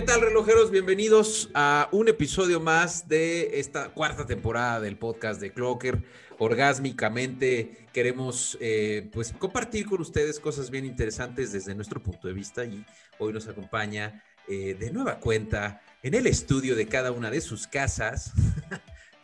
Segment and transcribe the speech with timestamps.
[0.00, 0.70] ¿Qué tal, relojeros?
[0.70, 6.02] Bienvenidos a un episodio más de esta cuarta temporada del podcast de Clocker.
[6.38, 12.64] Orgásmicamente queremos eh, pues compartir con ustedes cosas bien interesantes desde nuestro punto de vista
[12.64, 12.82] y
[13.18, 17.66] hoy nos acompaña eh, de nueva cuenta en el estudio de cada una de sus
[17.66, 18.32] casas.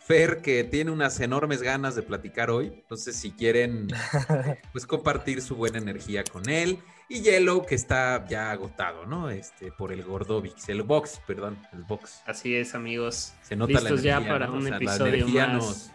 [0.06, 2.66] Fer, que tiene unas enormes ganas de platicar hoy.
[2.66, 3.88] Entonces, si quieren,
[4.72, 6.78] pues compartir su buena energía con él
[7.08, 9.30] y Yellow, que está ya agotado, ¿no?
[9.30, 12.20] Este, por el Gordovix, el box, perdón, el box.
[12.26, 13.32] Así es, amigos.
[13.42, 14.52] Se nota Listos la energía, ya para ¿no?
[14.54, 15.54] un O sea, episodio la energía más.
[15.54, 15.90] Nos,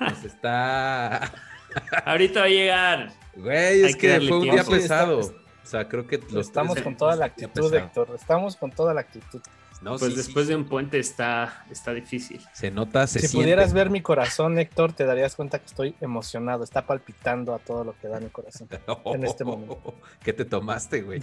[0.00, 1.32] nos está.
[2.04, 3.12] Ahorita va a llegar.
[3.34, 4.70] Güey, es Hay que fue un día tiempo.
[4.72, 5.20] Pesado.
[5.20, 5.34] está-
[5.64, 7.72] o sea, creo que los Estamos con toda la actitud.
[7.74, 8.10] Héctor.
[8.14, 9.40] Estamos con toda la actitud.
[9.84, 12.40] No, pues sí, después sí, de un puente está, está difícil.
[12.54, 13.44] Se nota, se si siente.
[13.44, 16.64] pudieras ver mi corazón, Héctor, te darías cuenta que estoy emocionado.
[16.64, 18.66] Está palpitando a todo lo que da mi corazón.
[19.04, 19.94] en este momento.
[20.22, 21.20] ¿Qué te tomaste, güey?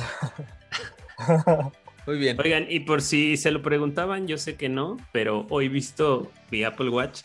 [2.05, 2.39] Muy bien.
[2.39, 6.63] Oigan, y por si se lo preguntaban, yo sé que no, pero hoy visto mi
[6.63, 7.23] Apple Watch.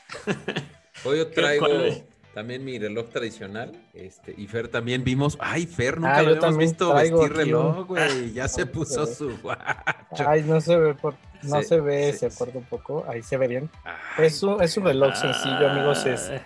[1.04, 2.04] Hoy yo traigo ¿Cuál?
[2.36, 3.72] También mi reloj tradicional.
[3.94, 5.38] Este, y Fer también vimos.
[5.40, 8.34] Ay, Fer, nunca Ah, lo habíamos visto vestir reloj, güey.
[8.34, 10.28] Ya se puso se su guacho.
[10.28, 13.06] Ay, no se ve, por, no se ve, se acorta un poco.
[13.08, 13.70] Ahí se ve bien.
[14.18, 16.04] Ay, Es un, es un reloj sencillo, amigos.
[16.04, 16.42] Es, Ah,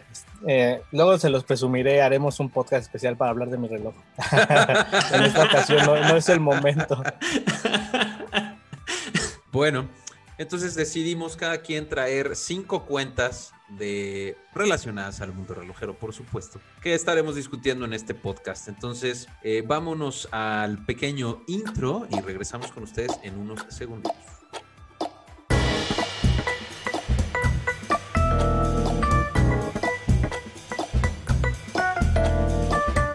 [0.47, 2.02] eh, luego se los presumiré.
[2.02, 3.92] Haremos un podcast especial para hablar de mi reloj.
[5.12, 7.02] en esta ocasión no, no es el momento.
[9.52, 9.88] Bueno,
[10.41, 16.94] entonces decidimos cada quien traer cinco cuentas de relacionadas al mundo relojero, por supuesto, que
[16.94, 18.66] estaremos discutiendo en este podcast.
[18.69, 24.12] Entonces, eh, vámonos al pequeño intro y regresamos con ustedes en unos segundos.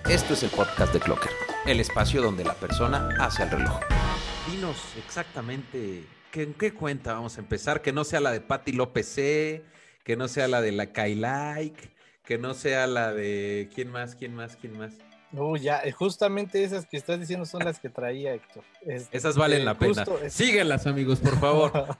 [0.09, 1.31] Esto es el podcast de Clocker,
[1.65, 3.79] el espacio donde la persona hace el reloj.
[4.49, 8.71] Dinos exactamente ¿qué- en qué cuenta vamos a empezar, que no sea la de Patti
[8.71, 9.63] López C,
[10.03, 11.89] que no sea la de la Kailike,
[12.23, 14.93] que no sea la de quién más, quién más, quién más.
[15.31, 18.63] Uy, ya, eh, justamente esas que estás diciendo son las que traía Héctor.
[18.85, 20.05] Este, Esas valen la pena.
[20.05, 20.19] justo
[20.87, 21.71] amigos, por favor.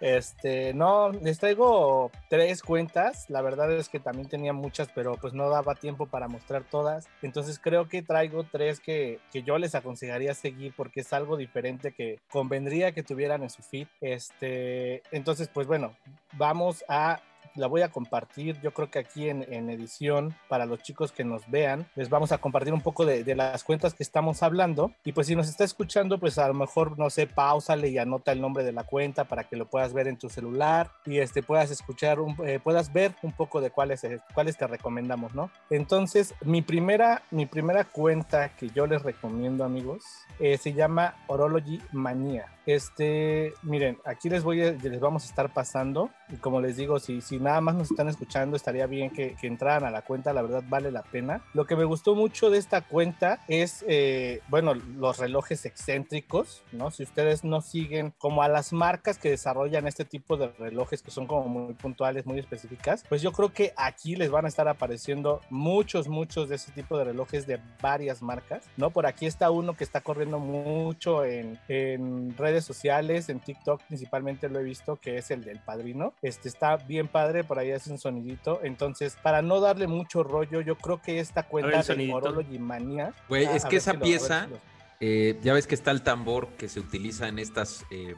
[0.00, 3.28] Este, no, les traigo tres cuentas.
[3.30, 7.08] La verdad es que también tenía muchas, pero pues no daba tiempo para mostrar todas.
[7.22, 11.92] Entonces creo que traigo tres que, que yo les aconsejaría seguir porque es algo diferente
[11.92, 13.86] que convendría que tuvieran en su feed.
[14.00, 15.94] Este, entonces, pues bueno,
[16.32, 17.20] vamos a
[17.54, 21.24] la voy a compartir, yo creo que aquí en, en edición, para los chicos que
[21.24, 24.92] nos vean, les vamos a compartir un poco de, de las cuentas que estamos hablando.
[25.04, 28.32] Y pues si nos está escuchando, pues a lo mejor, no sé, pausale y anota
[28.32, 31.42] el nombre de la cuenta para que lo puedas ver en tu celular y este,
[31.42, 35.50] puedas escuchar, un- eh, puedas ver un poco de cuáles, eh, cuáles te recomendamos, ¿no?
[35.70, 40.02] Entonces, mi primera, mi primera cuenta que yo les recomiendo, amigos,
[40.40, 42.46] eh, se llama Orology Manía.
[42.66, 46.98] Este, miren, aquí les voy a, les vamos a estar pasando y como les digo,
[46.98, 50.32] si, si nada más nos están escuchando, estaría bien que, que entraran a la cuenta,
[50.32, 51.42] la verdad vale la pena.
[51.52, 56.90] Lo que me gustó mucho de esta cuenta es, eh, bueno, los relojes excéntricos, ¿no?
[56.90, 61.10] Si ustedes no siguen como a las marcas que desarrollan este tipo de relojes que
[61.10, 64.68] son como muy puntuales, muy específicas, pues yo creo que aquí les van a estar
[64.68, 68.90] apareciendo muchos, muchos de ese tipo de relojes de varias marcas, ¿no?
[68.90, 74.48] Por aquí está uno que está corriendo mucho en, en redes sociales, en TikTok principalmente
[74.48, 76.14] lo he visto, que es el del padrino.
[76.24, 78.60] Este está bien padre, por ahí hace un sonidito.
[78.62, 82.16] Entonces, para no darle mucho rollo, yo creo que esta cuenta de sonidito.
[82.16, 83.12] Orology Mania.
[83.28, 84.60] Güey, Ah, es que ver esa si lo- a ver pieza, si lo-
[85.00, 88.14] eh, ya ves que está el tambor que se utiliza en estas eh,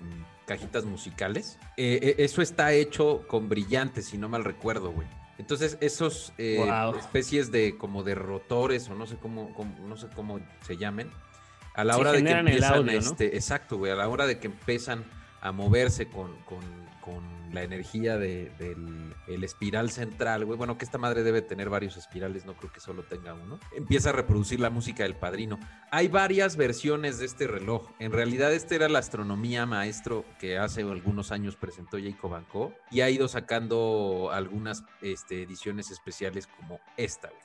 [0.47, 1.59] cajitas musicales.
[1.77, 5.09] Eh, eh, eso está hecho con brillantes, si no mal recuerdo, güey.
[5.38, 6.94] Entonces, esos eh, Wow.
[7.00, 11.11] especies de como de rotores, o no sé cómo, cómo- no sé cómo se llamen,
[11.75, 12.99] a la Sí, hora de que empiezan, audio, ¿no?
[13.11, 15.05] este, exacto, güey, a la hora de que empiezan
[15.46, 16.60] a moverse con, con,
[17.00, 20.56] con la energía de- del el espiral central, güey.
[20.56, 23.58] Bueno, que esta madre debe tener varios espirales, no creo que solo tenga uno.
[23.76, 25.58] Empieza a reproducir la música del padrino.
[25.90, 27.90] Hay varias versiones de este reloj.
[27.98, 33.00] En realidad, este era la astronomía maestro que hace algunos años presentó Jacob Anco y
[33.00, 37.40] ha ido sacando algunas este, ediciones especiales como esta, güey.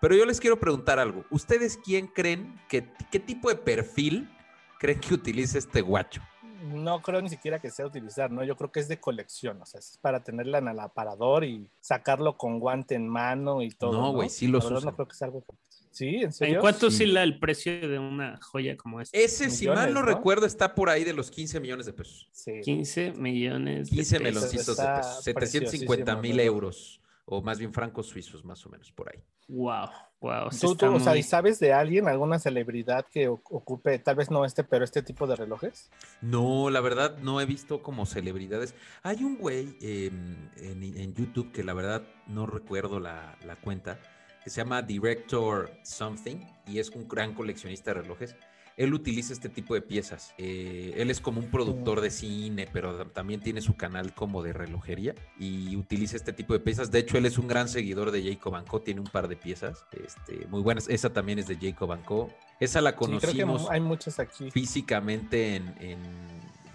[0.00, 1.24] Pero yo les quiero preguntar algo.
[1.30, 4.30] ¿Ustedes quién creen que qué tipo de perfil
[4.78, 6.20] creen que utilice este guacho?
[6.62, 8.44] No creo ni siquiera que sea utilizar, ¿no?
[8.44, 11.66] Yo creo que es de colección, o sea, es para tenerla en el aparador y
[11.80, 13.92] sacarlo con guante en mano y todo.
[14.00, 14.84] No, güey, sí los usan.
[14.84, 15.42] No creo que sea algo.
[15.42, 15.54] que-
[15.90, 16.56] Sí, en serio.
[16.56, 16.96] ¿En cuánto Sí.
[16.96, 19.16] oscila el precio de una joya como esta?
[19.16, 20.06] Ese, si mal no, ¿no?
[20.06, 22.28] recuerdo, está por ahí de los 15 millones de pesos.
[22.32, 22.60] Sí.
[22.64, 24.34] 15 millones de 15 pesos.
[24.34, 25.22] meloncitos de pesos.
[25.22, 27.00] 750 mil euros.
[27.26, 29.22] O más bien francos suizos, más o menos por ahí.
[29.48, 29.88] Wow,
[30.20, 30.48] wow.
[30.58, 34.44] ¿Tú, tú, o sea, ¿y sabes de alguien, alguna celebridad que ocupe, tal vez no
[34.44, 35.90] este, pero este tipo de relojes?
[36.20, 38.74] No, la verdad no he visto como celebridades.
[39.02, 44.00] Hay un güey em, en, en, YouTube que la verdad no recuerdo la, la cuenta,
[44.42, 46.36] que se llama Director Something
[46.66, 48.36] y es un gran coleccionista de relojes
[48.76, 50.34] él utiliza este tipo de piezas.
[50.38, 54.52] Eh, él es como un productor de cine, pero también tiene su canal como de
[54.52, 56.90] relojería y utiliza este tipo de piezas.
[56.90, 58.80] De hecho, él es un gran seguidor de Jacob Co.
[58.80, 60.88] Tiene un par de piezas este, muy buenas.
[60.88, 62.30] Esa también es de Jacob Co.
[62.60, 64.50] Esa la conocimos hay muchas aquí.
[64.50, 65.98] físicamente en, en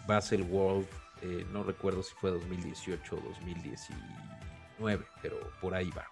[0.07, 0.87] Basel World.
[1.21, 6.05] Eh, no recuerdo si fue 2018 o 2019, pero por ahí va.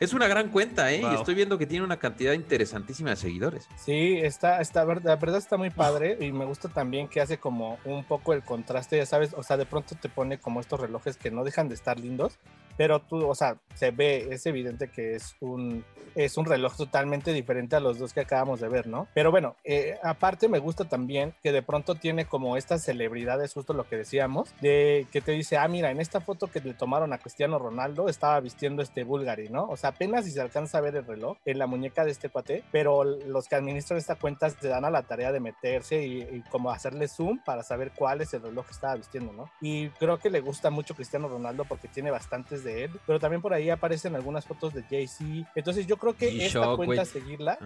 [0.00, 1.02] Es una gran cuenta, ¿eh?
[1.02, 3.68] Y estoy viendo que tiene una cantidad interesantísima de seguidores.
[3.76, 7.78] Sí, está, está, la verdad está muy padre y me gusta también que hace como
[7.84, 11.16] un poco el contraste, ya sabes, o sea, de pronto te pone como estos relojes
[11.16, 12.38] que no dejan de estar lindos,
[12.76, 15.84] pero tú, o sea, se ve, es evidente que es un,
[16.14, 19.08] es un reloj totalmente diferente a los dos que acabamos de ver, ¿no?
[19.14, 23.72] Pero bueno, eh, aparte me gusta también que de pronto tiene como estas celebridades, justo
[23.72, 27.12] lo que decíamos, de que te dice, ah, mira, en esta foto que le tomaron
[27.12, 29.66] a Cristiano Ronaldo estaba vistiendo este Bulgari, ¿no?
[29.68, 32.28] O sea, apenas si se alcanza a ver el reloj en la muñeca de este
[32.28, 36.22] cuate, pero los que administran esta cuenta se dan a la tarea de meterse y,
[36.22, 39.50] y como hacerle zoom para saber cuál es el reloj que estaba vistiendo, ¿no?
[39.60, 43.42] Y creo que le gusta mucho Cristiano Ronaldo porque tiene bastantes de él, pero también
[43.42, 45.50] por ahí aparecen algunas fotos de Jay-Z.
[45.54, 47.58] Entonces yo creo que esta cuenta, seguirla,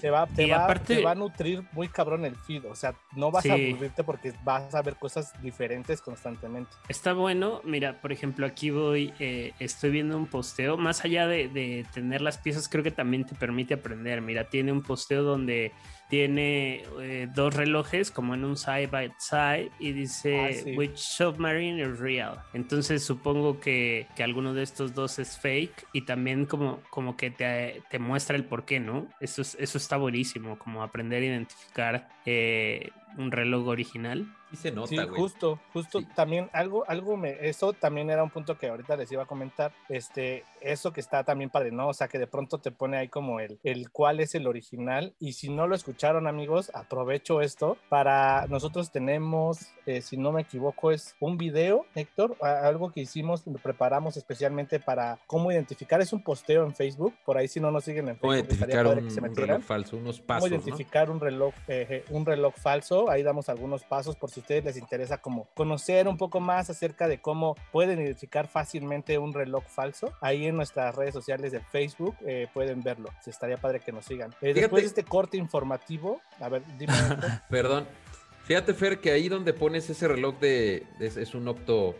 [0.00, 2.64] Te, va, te, va, te va a nutrir muy cabrón el feed.
[2.66, 6.70] O sea, no vas a aburrirte porque vas a ver cosas diferentes constantemente.
[6.88, 7.60] Está bueno.
[7.64, 10.76] Mira, por ejemplo, aquí voy, eh, estoy viendo un posteo.
[10.76, 14.20] Más allá de, de tener las piezas, creo que también te permite aprender.
[14.20, 15.72] Mira, tiene un posteo donde
[16.12, 21.80] tiene eh, dos relojes como en un side by side y dice ah, which submarine
[21.80, 22.38] is real.
[22.52, 27.30] Entonces supongo que, que, alguno de estos dos es fake y también como, como que
[27.30, 29.06] te, te muestra el por qué, ¿no?
[29.20, 34.26] Eso, eso está buenísimo, como aprender a identificar eh, un reloj original.
[34.52, 38.58] Y se nota, sí, justo, justo también algo, algo me, eso también era un punto
[38.58, 41.88] que ahorita les iba a comentar, este, eso que está también padre, ¿no?
[41.88, 45.14] O sea, que de pronto te pone ahí como el, el cuál es el original
[45.18, 50.42] y si no lo escucharon amigos, aprovecho esto para, nosotros tenemos, eh, si no me
[50.42, 56.12] equivoco, es un video, Héctor, algo que hicimos, lo preparamos especialmente para cómo identificar, es
[56.12, 59.36] un posteo en Facebook, por ahí si no nos siguen en Facebook, identificar un, un,
[59.36, 63.84] reloj falso, unos pasos, Cómo identificar un reloj, eh, un reloj falso, ahí damos algunos
[63.84, 67.54] pasos por si a ustedes les interesa como conocer un poco más acerca de cómo
[67.70, 70.12] pueden identificar fácilmente un reloj falso.
[70.20, 73.10] Ahí en nuestras redes sociales de Facebook eh, pueden verlo.
[73.20, 74.34] Se estaría padre que nos sigan.
[74.40, 75.91] Eh, después de este corte informativo,
[76.40, 76.92] a ver, dime.
[77.50, 77.86] Perdón.
[78.44, 80.86] Fíjate, Fer, que ahí donde pones ese reloj de.
[81.00, 81.96] es, un opto.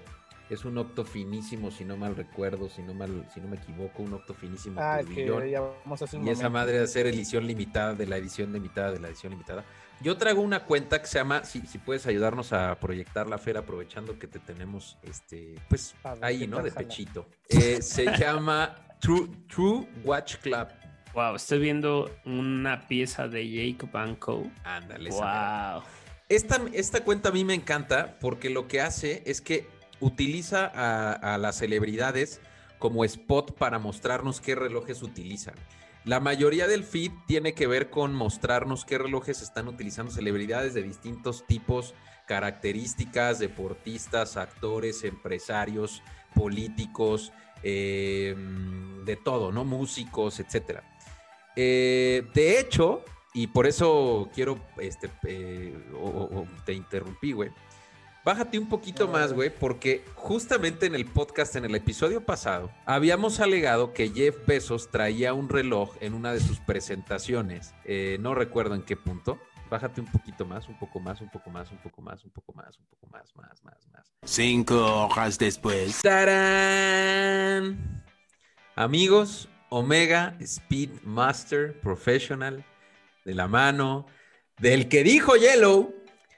[0.51, 4.03] Es un opto finísimo, si no mal recuerdo, si no mal, si no me equivoco,
[4.03, 4.79] un opto finísimo.
[4.83, 8.53] Ah, que vamos a hacer y esa madre de hacer edición limitada de la edición
[8.53, 9.65] limitada de la edición limitada.
[10.03, 13.57] Yo traigo una cuenta que se llama, si, si puedes ayudarnos a proyectar la Fer,
[13.57, 16.61] aprovechando que te tenemos, este, pues ahí, ¿no?
[16.61, 17.27] De pechito.
[17.49, 20.69] Eh, se llama True, True Watch Club.
[21.15, 24.51] Wow, estoy viendo una pieza de Jacob Co.
[24.65, 25.11] Ándale.
[25.11, 25.83] Wow.
[26.29, 29.69] Esta, esta cuenta a mí me encanta porque lo que hace es que
[30.01, 32.41] utiliza a, a las celebridades
[32.79, 35.55] como spot para mostrarnos qué relojes utilizan.
[36.05, 40.83] La mayoría del feed tiene que ver con mostrarnos qué relojes están utilizando celebridades de
[40.83, 41.95] distintos tipos,
[42.27, 46.03] características, deportistas, actores, empresarios,
[46.35, 48.35] políticos, eh,
[49.05, 49.65] de todo, ¿no?
[49.65, 50.83] Músicos, etcétera.
[51.57, 53.05] Eh, de hecho,
[53.35, 57.51] y por eso quiero, este, eh, o, te interrumpí, güey.
[58.25, 63.41] Bájate un poquito más, güey, porque justamente en el podcast, en el episodio pasado, habíamos
[63.41, 67.75] alegado que Jeff Bezos traía un reloj en una de sus presentaciones.
[67.85, 69.41] Eh, no recuerdo en qué punto.
[69.69, 72.53] Bájate un poquito más, un poco más, un poco más, un poco más, un poco
[72.53, 74.13] más, un poco más, más, más, más.
[74.23, 76.01] Cinco horas después.
[76.03, 78.05] ¡Tarán!
[78.77, 82.63] Amigos, Omega Speed Master Professional,
[83.25, 84.07] de la mano
[84.59, 85.95] del que dijo Yellow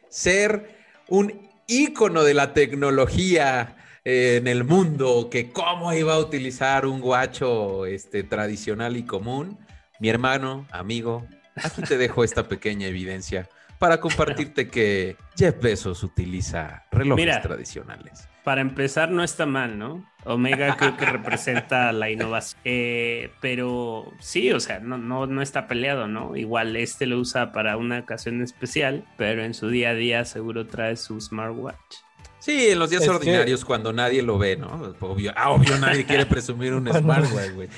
[0.09, 6.87] ser un ícono de la tecnología eh, en el mundo, que cómo iba a utilizar
[6.87, 9.59] un guacho este, tradicional y común.
[9.99, 11.27] Mi hermano, amigo,
[11.57, 13.49] aquí te dejo esta pequeña evidencia
[13.81, 18.29] para compartirte que Jeff Bezos utiliza relojes tradicionales.
[18.45, 20.05] Para empezar, no está mal, ¿no?
[20.25, 22.61] Omega creo que representa la innovación.
[22.65, 26.37] Eh, pero sí, o sea, no, no, no está peleado, ¿no?
[26.37, 30.67] Igual este lo usa para una ocasión especial, pero en su día a día seguro
[30.67, 32.05] trae su smartwatch.
[32.45, 34.95] Sí, en los días Es que- ordinarios cuando nadie lo ve, ¿no?
[35.01, 37.69] Obvio, ah, obvio nadie quiere presumir un smartwatch, güey.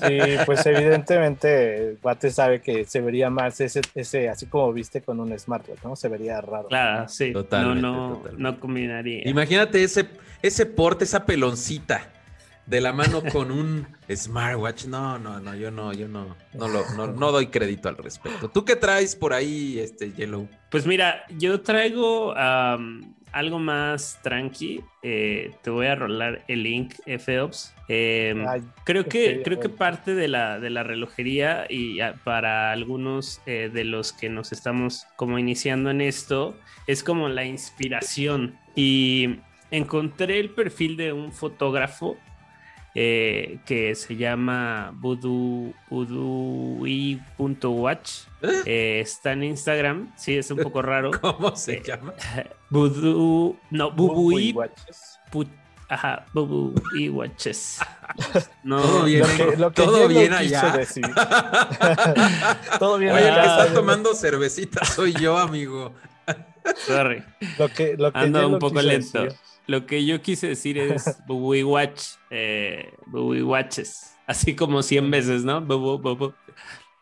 [0.00, 5.20] Sí, pues evidentemente Guate sabe que se vería más ese, ese, así como viste con
[5.20, 5.96] un smartwatch, ¿no?
[5.96, 6.68] Se vería raro.
[6.68, 7.32] Claro, sí.
[7.32, 8.42] Totalmente, no, no, totalmente.
[8.42, 9.28] no combinaría.
[9.28, 10.06] Imagínate ese,
[10.40, 12.10] ese porte, esa peloncita
[12.64, 14.86] de la mano con un smartwatch.
[14.86, 18.48] No, no, no, yo no, yo no, no, lo, no, no doy crédito al respecto.
[18.48, 20.48] ¿Tú qué traes por ahí, este Yellow?
[20.70, 24.82] Pues mira, yo traigo am, algo más tranqui.
[25.02, 27.74] Eh, te voy a rolar el link, FOps.
[27.88, 32.70] Em, Ay, creo que, creo que parte de la, de la relojería y ah, para
[32.70, 38.56] algunos eh, de los que nos estamos como iniciando en esto, es como la inspiración.
[38.76, 39.36] Y
[39.70, 42.16] encontré el perfil de un fotógrafo
[42.94, 45.72] eh, que se llama voodoo,
[46.98, 48.10] voodoo.watch.
[48.66, 51.10] Eh, está en Instagram, sí, es un poco raro.
[51.20, 52.12] ¿Cómo se Eh, llama?
[52.70, 54.54] Voodoo, no, Bubui,
[55.88, 57.78] ajá, Bubui Watches.
[58.64, 60.70] No, Todo bien, Lo que, lo que Todo bien allá.
[60.76, 61.04] decir.
[62.78, 65.92] Todo bien Oye, el que está tomando cervecita soy yo, amigo.
[66.86, 67.22] sorry.
[67.58, 69.22] Lo que, lo que Ando un poco lento.
[69.24, 69.38] decir.
[69.66, 74.16] Lo que yo quise decir es Bubui Watch, eh, Bubui Watches.
[74.26, 75.60] Así como 100 veces, ¿no?
[75.60, 76.34] Bubu, bubu.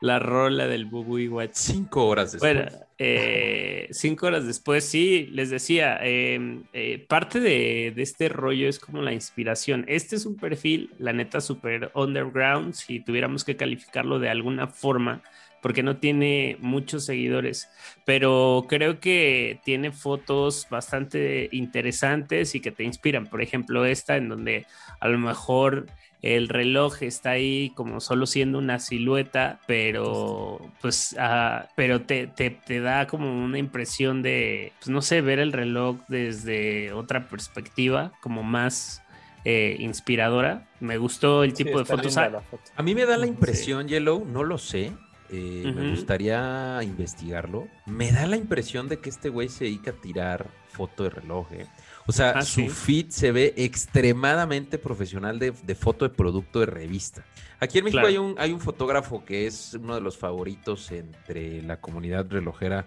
[0.00, 1.52] La rola del Bubui Watch.
[1.54, 2.54] Cinco horas después.
[2.54, 8.66] Bueno, eh, cinco horas después, sí, les decía, eh, eh, parte de, de este rollo
[8.66, 9.84] es como la inspiración.
[9.88, 15.22] Este es un perfil, la neta, súper underground, si tuviéramos que calificarlo de alguna forma,
[15.62, 17.68] porque no tiene muchos seguidores,
[18.04, 23.26] pero creo que tiene fotos bastante interesantes y que te inspiran.
[23.26, 24.66] Por ejemplo, esta en donde
[25.00, 25.86] a lo mejor
[26.22, 32.50] el reloj está ahí como solo siendo una silueta, pero pues, ah, pero te, te,
[32.50, 38.12] te da como una impresión de, pues no sé, ver el reloj desde otra perspectiva,
[38.20, 39.02] como más
[39.46, 40.66] eh, inspiradora.
[40.80, 42.14] Me gustó el Sí, tipo de fotos.
[42.18, 42.64] Ah, foto.
[42.76, 43.30] A mí me da la Sí.
[43.30, 44.92] impresión, Yellow, no lo sé.
[45.32, 47.68] Eh, Me gustaría investigarlo.
[47.86, 51.46] Me da la impresión de que este güey se dedica a tirar foto de reloj.
[51.52, 51.66] eh.
[52.06, 52.68] O sea, Ah, su sí.
[52.68, 57.24] feed se ve extremadamente profesional de, de foto de producto de revista.
[57.60, 58.08] Aquí en México Claro.
[58.08, 62.86] hay, un, hay un fotógrafo que es uno de los favoritos entre la comunidad relojera,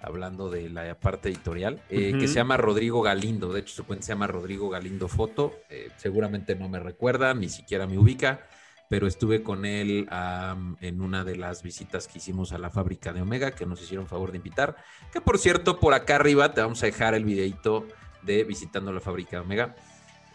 [0.00, 3.52] hablando de la parte editorial, eh, que se llama Rodrigo Galindo.
[3.52, 5.54] De hecho, su cuenta se llama Rodrigo Galindo Foto.
[5.68, 8.40] Eh, seguramente no me recuerda, ni siquiera me ubica
[8.94, 10.06] pero estuve con él
[10.80, 14.06] en una de las visitas que hicimos a la fábrica de Omega, que nos hicieron
[14.06, 14.76] favor de invitar.
[15.12, 17.88] Que por cierto, por acá arriba te vamos a dejar el videito
[18.22, 19.74] de visitando la fábrica de Omega.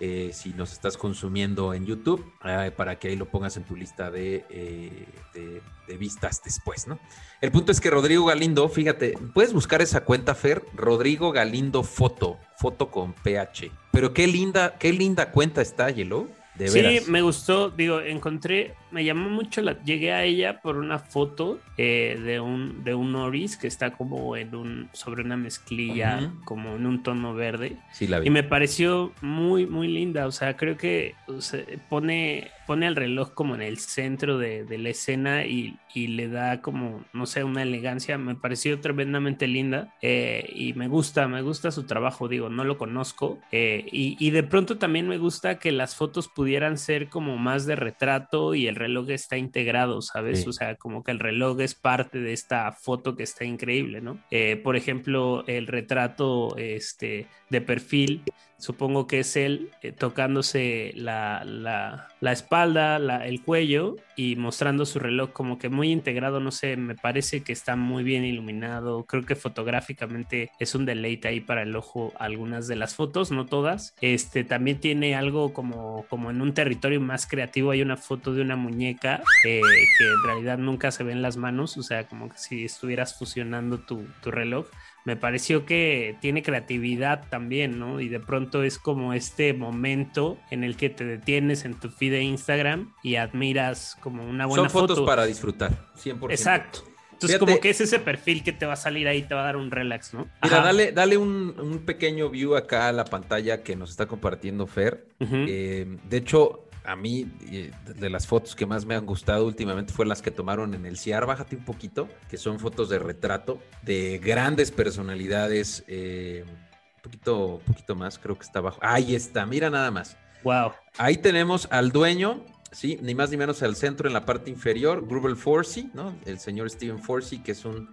[0.02, 3.76] eh, si nos estás consumiendo en YouTube, eh, para que ahí lo pongas en tu
[3.78, 7.00] lista de, eh, de- de vistas después, ¿no?
[7.42, 12.38] El punto es que Rodrigo Galindo, fíjate, puedes buscar esa cuenta, Fer, Rodrigo Galindo Foto,
[12.58, 13.72] foto con PH.
[13.92, 16.30] Pero qué linda, qué linda cuenta está, Yellow.
[16.60, 21.00] De Sí, me gustó, digo, encontré, me llamó mucho la, llegué a ella por una
[21.00, 26.20] foto eh, de un de un Oris que está como en un sobre una mezclilla,
[26.22, 26.46] Ujú.
[26.46, 28.28] como en un tono verde Sí, la vi.
[28.28, 32.96] y me pareció muy muy linda, o sea, creo que o sea, pone pone el
[32.96, 37.26] reloj como en el centro de, de la escena y, y le da como no
[37.26, 42.28] sé una elegancia, me pareció tremendamente linda eh, y me gusta, me gusta su trabajo,
[42.28, 46.28] digo, no lo conozco eh, y, y de pronto también me gusta que las fotos
[46.28, 50.44] pudieran ser como más de retrato y el reloj está integrado, ¿sabes?
[50.44, 50.50] Sí.
[50.50, 54.20] O sea, como que el reloj es parte de esta foto que está increíble, ¿no?
[54.32, 58.24] Eh, por ejemplo, el retrato este, de perfil,
[58.60, 65.00] supongo que es él eh, tocándose la, la- la espalda, el cuello y mostrando su
[65.00, 69.24] reloj como que muy integrado, no sé, me parece que está muy bien iluminado, creo
[69.26, 73.94] que fotográficamente es un deleite ahí para el ojo algunas de las fotos, no todas.
[74.02, 78.42] Este también tiene algo como, como en un territorio más creativo, hay una foto de
[78.42, 79.62] una muñeca eh,
[79.98, 83.78] que en realidad nunca se ven las manos, o sea, como que si estuvieras fusionando
[83.80, 84.68] tu, tu reloj
[85.06, 88.00] me pareció que tiene creatividad también, ¿no?
[88.02, 92.12] Y de pronto es como este momento en el que te detienes en tu feed
[92.12, 95.06] de Instagram y admiras como una buena Son fotos foto.
[95.08, 96.32] para disfrutar, 100%.
[96.32, 96.80] Exacto.
[97.14, 99.42] Entonces, Fíjate- como que es ese perfil que te va a salir ahí, te va
[99.42, 100.28] a dar un relax, ¿no?
[100.42, 100.64] Mira, Ajá.
[100.68, 105.06] dale, dale un, un pequeño view acá a la pantalla que nos está compartiendo Fer.
[105.20, 109.94] Eh, de hecho, a mí, eh, de las fotos que más me han gustado últimamente
[109.94, 111.28] fue las que tomaron en el CIAR.
[111.28, 115.84] Bájate un poquito, que son fotos de retrato de grandes personalidades.
[115.88, 118.80] eh, un poquito, un poquito más, creo que está abajo.
[118.82, 120.18] Ahí está, mira nada más.
[120.44, 120.72] Wow.
[120.98, 125.08] Ahí tenemos al dueño, sí, ni más ni menos al centro en la parte inferior,
[125.08, 126.16] Grubel Forsey, ¿no?
[126.26, 127.90] El señor Steven Forsey, que es un,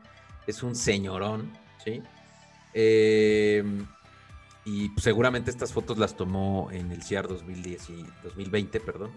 [0.47, 1.53] es un señorón,
[1.85, 2.03] ¿sí?
[2.73, 3.63] Eh,
[4.67, 9.13] y seguramente estas fotos las tomó en el CIAR 2010 y 2020, perdón.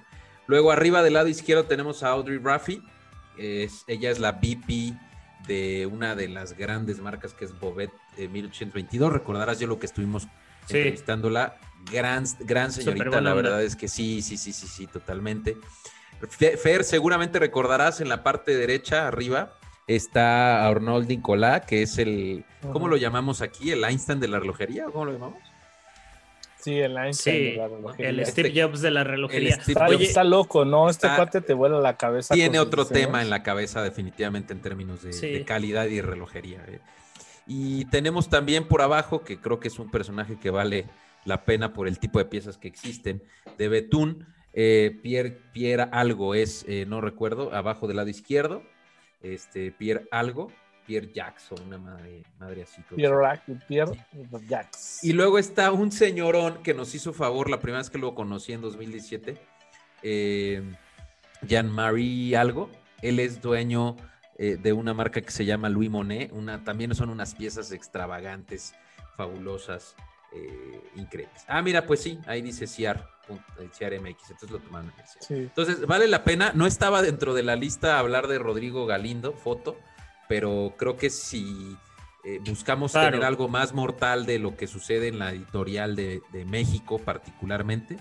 [0.46, 2.82] Luego arriba del lado izquierdo tenemos a Audrey Raffy.
[3.38, 4.94] Es, ella es la VP
[5.48, 9.12] de una de las grandes marcas que es Bobet 1822.
[9.12, 10.28] Recordarás yo lo que estuvimos
[10.62, 11.58] entrevistándola.
[11.92, 15.58] Gran, gran señorita, la verdad es que sí, sí, sí, sí, sí, totalmente.
[16.28, 19.59] Fer, seguramente recordarás en la parte derecha, arriba,
[19.96, 23.72] está Arnold Nicolás, que es el, ¿cómo lo llamamos aquí?
[23.72, 24.86] ¿El Einstein de la relojería?
[24.86, 25.40] ¿Cómo lo llamamos?
[26.60, 28.10] Sí, el Einstein de la relojería.
[28.10, 29.58] El Steve este, Jobs de la relojería.
[30.00, 30.90] Está, loco, ¿no?
[30.90, 32.36] Este cuate te vuela la cabeza.
[32.36, 36.64] Tiene otro tema en la cabeza, definitivamente, en términos de, calidad y relojería.
[36.68, 36.80] Eh.
[37.48, 40.86] Y tenemos también por abajo, que creo que es un personaje que vale
[41.26, 43.24] la pena por el tipo de piezas que existen,
[43.58, 44.28] de Betún.
[44.54, 48.62] Eh, Pierre, Pierre Algo es, eh, no recuerdo, abajo del lado izquierdo.
[49.22, 50.52] Este, Pierre Algo,
[50.86, 52.82] Pierre Jackson, una madre, madre así.
[52.90, 53.98] Pierre, Pierre
[54.48, 55.10] Jackson.
[55.10, 58.54] Y luego está un señorón que nos hizo favor la primera vez que lo conocí
[58.54, 59.38] en 2017,
[60.04, 60.64] eh,
[61.44, 62.70] Jean-Marie Algo.
[63.02, 63.98] Él es dueño
[64.38, 66.32] eh, de una marca que se llama Louis Monet.
[66.32, 68.74] Una, también son unas piezas extravagantes,
[69.16, 69.96] fabulosas,
[70.34, 71.44] eh, increíbles.
[71.48, 73.10] Ah, mira, pues sí, ahí dice CIAR,
[73.74, 74.94] CIAR MX, entonces lo tomaron.
[75.30, 76.52] Entonces, vale la pena.
[76.54, 79.78] No estaba dentro de la lista hablar de Rodrigo Galindo, foto,
[80.28, 81.78] pero creo que si
[82.26, 87.00] eh, buscamos tener algo más mortal de lo que sucede en la editorial de México
[87.00, 87.98] particularmente,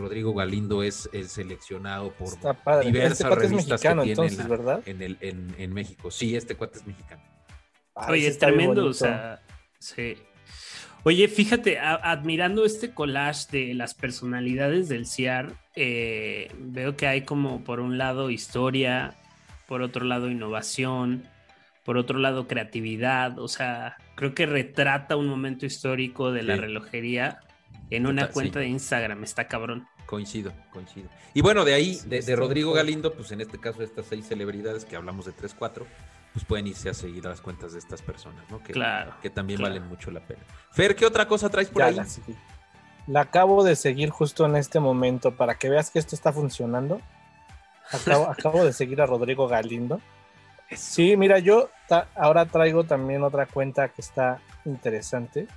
[0.00, 2.30] Rodrigo Galindo es, seleccionado por
[2.82, 4.82] diversas este revistas que tiene ¿verdad?
[4.86, 6.10] En, el, en, México.
[6.10, 7.22] Sí, este cuate es mexicano.
[8.08, 9.42] Oye, es tremendo, o sea,
[9.78, 10.16] sí.
[11.02, 17.64] Oye, fíjate, admirando este collage de las personalidades del CIAR, eh, veo que hay como
[17.64, 19.16] por un lado historia,
[19.66, 21.26] por otro lado innovación,
[21.84, 27.40] por otro lado creatividad, o sea, creo que retrata un momento histórico de la relojería
[27.88, 29.88] en una cuenta de Instagram, está cabrón.
[30.06, 31.08] Coincido, coincido.
[31.34, 34.96] Y bueno, de ahí, de, Rodrigo Galindo, pues en este caso estas seis celebridades que
[34.96, 35.86] hablamos de tres, cuatro,
[36.32, 38.62] pues pueden irse a seguir las cuentas de estas personas, ¿no?
[38.62, 39.14] Que, claro.
[39.20, 40.42] Que también valen mucho la pena.
[40.70, 42.00] Fer, ¿qué otra cosa traes por ahí?
[43.06, 47.00] La, acabo de seguir justo en este momento para que veas que esto está funcionando.
[47.92, 50.00] Acabo, de seguir a Rodrigo Galindo.
[50.70, 51.70] Sí, mira, yo
[52.14, 55.48] ahora traigo también otra cuenta que está interesante.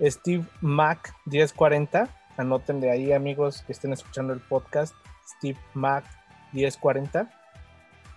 [0.00, 2.08] Steve Mac 1040.
[2.36, 4.94] Anótenle ahí, amigos que estén escuchando el podcast.
[5.36, 6.04] Steve Mac
[6.52, 7.30] 1040.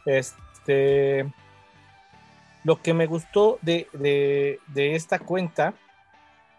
[0.05, 1.31] Este.
[2.63, 5.73] Lo que me gustó de, esta cuenta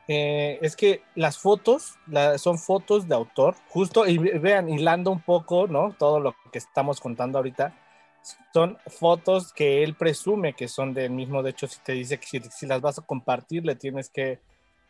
[0.09, 1.99] eh, es que las fotos
[2.39, 5.95] son fotos de autor, justo, y vean, hilando un poco, ¿no?
[5.99, 7.75] Todo lo que estamos contando ahorita,
[8.53, 11.43] son fotos que él presume que son del mismo.
[11.43, 14.41] De hecho, si te dice que si las vas a compartir, le tienes que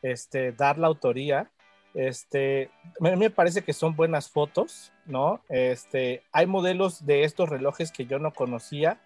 [0.03, 1.51] este, dar la autoría.
[1.95, 2.71] Este,
[3.01, 5.43] mí me parece que son buenas fotos, ¿no?
[5.49, 9.01] Este, hay modelos de estos relojes que yo no conocía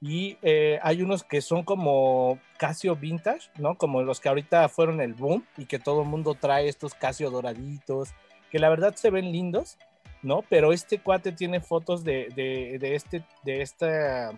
[0.00, 3.76] y eh, hay unos que son como Casio vintage, ¿no?
[3.76, 7.30] Como los que ahorita fueron el boom y que todo el mundo trae estos Casio
[7.30, 8.10] doraditos,
[8.50, 9.78] que la verdad se ven lindos,
[10.22, 10.42] ¿no?
[10.48, 14.32] Pero este cuate tiene fotos de, de, de este, de esta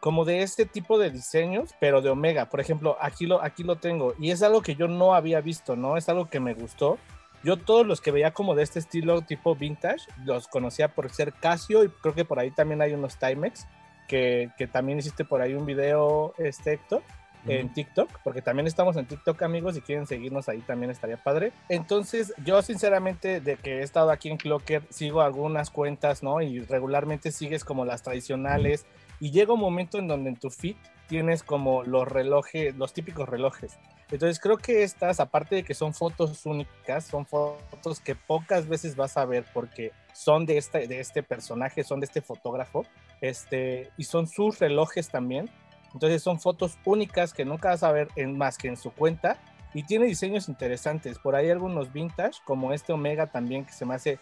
[0.00, 2.48] como de este tipo de diseños, pero de Omega.
[2.48, 4.14] Por ejemplo, aquí lo, aquí lo tengo.
[4.18, 5.98] Y es algo que yo no había visto, ¿no?
[5.98, 6.98] Es algo que me gustó.
[7.44, 11.32] Yo todos los que veía como de este estilo tipo vintage, los conocía por ser
[11.32, 13.66] Casio y creo que por ahí también hay unos Timex,
[14.10, 17.00] que, que también hiciste por ahí un video, este Héctor,
[17.46, 21.52] en TikTok, porque también estamos en TikTok amigos, si quieren seguirnos ahí también estaría padre.
[21.68, 26.42] Entonces yo sinceramente de que he estado aquí en Clocker, sigo algunas cuentas, ¿no?
[26.42, 28.84] Y regularmente sigues como las tradicionales.
[29.20, 30.74] Y llega un momento en donde en tu feed
[31.06, 33.78] tienes como los relojes, los típicos relojes.
[34.10, 38.96] Entonces creo que estas, aparte de que son fotos únicas, son fotos que pocas veces
[38.96, 42.84] vas a ver porque son de este, de este personaje, son de este fotógrafo,
[43.20, 45.50] este, y son sus relojes también.
[45.92, 49.38] Entonces son fotos únicas que nunca vas a ver en, más que en su cuenta
[49.74, 51.18] y tiene diseños interesantes.
[51.18, 54.18] Por ahí algunos vintage, como este Omega también, que se me hace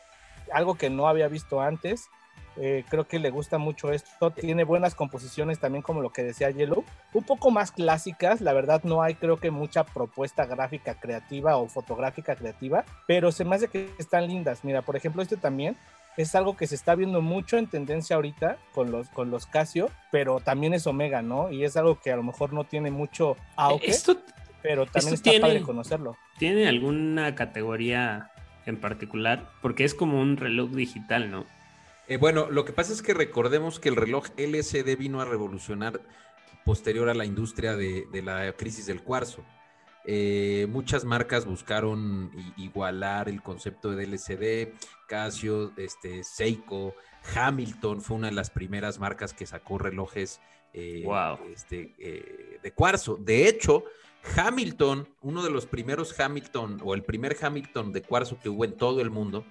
[0.52, 2.08] algo que no había visto antes.
[2.60, 4.30] Eh, creo que le gusta mucho esto.
[4.30, 6.84] Tiene buenas composiciones también, como lo que decía Yellow.
[7.12, 11.68] Un poco más clásicas, la verdad no hay creo que mucha propuesta gráfica creativa o
[11.68, 14.64] fotográfica creativa, pero se me hace que están lindas.
[14.64, 15.76] Mira, por ejemplo, este también
[16.18, 19.88] es algo que se está viendo mucho en tendencia ahorita con los, con los Casio,
[20.10, 21.50] pero también es Omega, ¿no?
[21.52, 24.18] Y es algo que a lo mejor no tiene mucho auge, esto,
[24.60, 26.16] pero también está padre conocerlo.
[26.36, 28.32] ¿Tiene alguna categoría
[28.66, 29.48] en particular?
[29.62, 31.46] Porque es como un reloj digital, ¿no?
[32.08, 36.00] Eh, bueno, lo que pasa es que recordemos que el reloj LCD vino a revolucionar
[36.64, 39.44] posterior a la industria de, la crisis del cuarzo.
[40.10, 44.72] Eh, muchas marcas buscaron igualar el concepto de LCD,
[45.06, 46.94] Casio, este, Seiko,
[47.34, 50.40] Hamilton fue una de las primeras marcas que sacó relojes
[50.72, 51.06] eh,
[51.52, 53.16] este, eh, de cuarzo.
[53.16, 53.84] De hecho,
[54.34, 58.78] Hamilton, uno de los primeros Hamilton o el primer Hamilton de cuarzo que hubo en
[58.78, 59.44] todo el mundo,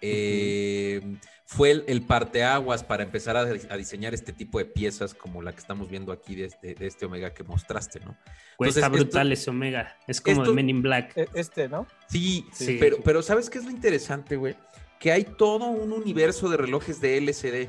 [0.00, 1.00] eh,
[1.46, 5.88] fue el, parteaguas para empezar a, diseñar este tipo de piezas como la que estamos
[5.88, 8.16] viendo aquí de este, de este Omega que mostraste, ¿no?
[8.58, 9.96] Pues está brutal ese Omega.
[10.08, 11.16] Es como el Men in Black.
[11.16, 11.86] E, este, ¿no?
[12.08, 14.56] Sí, sí, Pero, pero ¿sabes qué es lo interesante, güey?
[14.98, 17.68] Que hay todo un universo de relojes de LCD.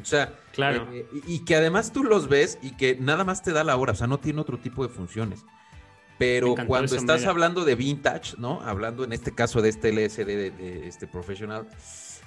[0.00, 0.88] O sea, claro.
[0.92, 3.92] Eh, y que además tú los ves y que nada más te da la hora,
[3.92, 5.44] o sea, no tiene otro tipo de funciones.
[6.22, 8.60] Pero cuando estás hablando de vintage, ¿no?
[8.62, 11.66] Hablando en este caso de este LSD de, este profesional,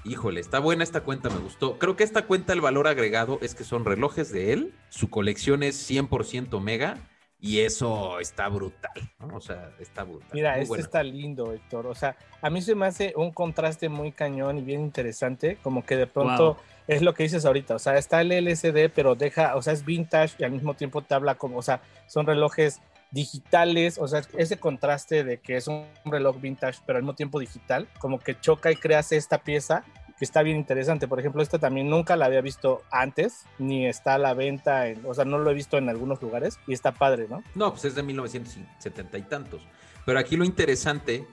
[0.04, 1.80] híjole, está buena esta cuenta, me gustó.
[1.80, 5.64] Creo que esta cuenta, el valor agregado es que son relojes de él, su colección
[5.64, 6.98] es 100% mega
[7.40, 9.38] y eso está brutal, ¿no?
[9.38, 10.32] O sea, está brutal.
[10.34, 11.88] Mira, este está lindo, Héctor.
[11.88, 15.86] O sea, a mí se me hace un contraste muy cañón y bien interesante, como
[15.86, 19.56] que de pronto es lo que dices ahorita, o sea, está el LCD, pero deja,
[19.56, 22.82] o sea, es vintage y al mismo tiempo te habla como, o sea, son relojes
[23.12, 27.40] digitales, o sea, ese contraste de que es un reloj vintage, pero al mismo tiempo
[27.40, 29.84] digital, como que choca y creas esta pieza
[30.18, 31.08] que está bien interesante.
[31.08, 35.14] Por ejemplo, esta también nunca la había visto antes, ni está a la venta, o
[35.14, 37.44] sea, no lo he visto en algunos lugares y está padre, ¿no?
[37.54, 39.68] No, pues es de 1970 y tantos.
[40.06, 41.26] Pero aquí lo interesante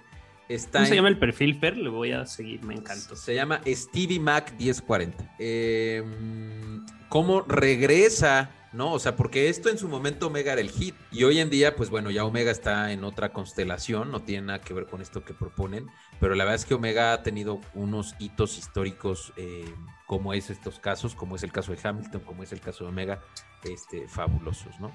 [0.54, 0.78] está.
[0.78, 1.76] ¿Cómo se llama el perfil, Fer?
[1.76, 3.16] Le voy a seguir, me encanta.
[3.16, 5.36] Se llama Stevie Mac 1040.
[5.38, 8.92] Em, ¿Cómo regresa ¿no?
[8.92, 11.76] O sea, porque esto en su momento Omega era el hit y hoy en día,
[11.76, 15.24] pues bueno, ya Omega está en otra constelación, no tiene nada que ver con esto
[15.24, 15.86] que proponen,
[16.20, 19.72] pero la verdad es que Omega ha tenido unos hitos históricos eh,
[20.06, 22.90] como es estos casos, como es el caso de Hamilton, como es el caso de
[22.90, 23.20] Omega,
[23.62, 24.92] este, fabulosos, ¿no?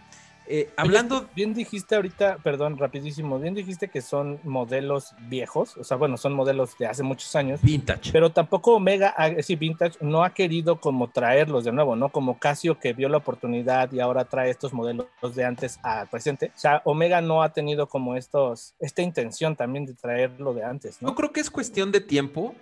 [0.49, 1.27] Eh, hablando.
[1.35, 6.33] bien dijiste ahorita, perdón, rapidísimo, bien dijiste que son modelos viejos, o sea, bueno, son
[6.33, 7.61] modelos de hace muchos años.
[7.61, 8.11] Vintage.
[8.11, 12.09] Pero tampoco Omega, sí, Vintage, no ha querido como traerlos de nuevo, ¿no?
[12.09, 16.51] Como Casio que vio la oportunidad y ahora trae estos modelos de antes al presente.
[16.55, 21.01] O sea, Omega no ha tenido como estos, esta intención también de traerlo de antes,
[21.01, 21.09] ¿no?
[21.09, 22.55] Yo creo que es cuestión de tiempo.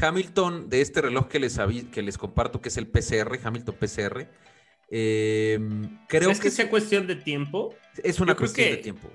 [0.00, 1.58] Hamilton, de este reloj que les,
[1.92, 4.26] que les comparto, que es el PCR, Hamilton PCR,
[4.90, 5.58] eh,
[6.08, 7.74] creo ¿Es que, sea cuestión de tiempo?
[8.02, 9.10] Es una cuestión de tiempo.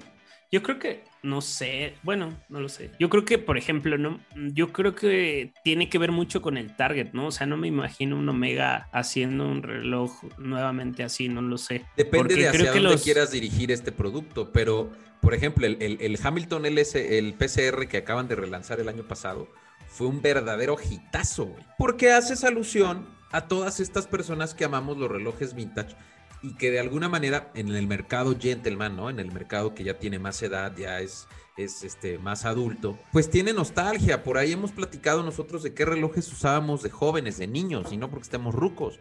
[0.52, 2.90] Yo creo que, no sé, bueno, no lo sé.
[3.00, 6.76] Yo creo que, por ejemplo, no, yo creo que tiene que ver mucho con el
[6.76, 7.28] target, ¿no?
[7.28, 11.86] O sea, no me imagino un Omega haciendo un reloj nuevamente así, no lo sé.
[11.96, 17.36] Depende de hacia dónde quieras dirigir este producto, pero, por ejemplo, el, Hamilton LS, el
[17.36, 19.48] PCR que acaban de relanzar el año pasado,
[19.88, 21.64] fue un verdadero hitazo, güey.
[21.78, 25.96] Porque haces alusión a todas estas personas que amamos los relojes vintage
[26.42, 29.10] y que de alguna manera en el mercado gentleman, ¿no?
[29.10, 33.30] En el mercado que ya tiene más edad, ya es, es este, más adulto, pues
[33.30, 34.24] tiene nostalgia.
[34.24, 38.10] Por ahí hemos platicado nosotros de qué relojes usábamos de jóvenes, de niños, y no
[38.10, 39.00] porque estemos rucos.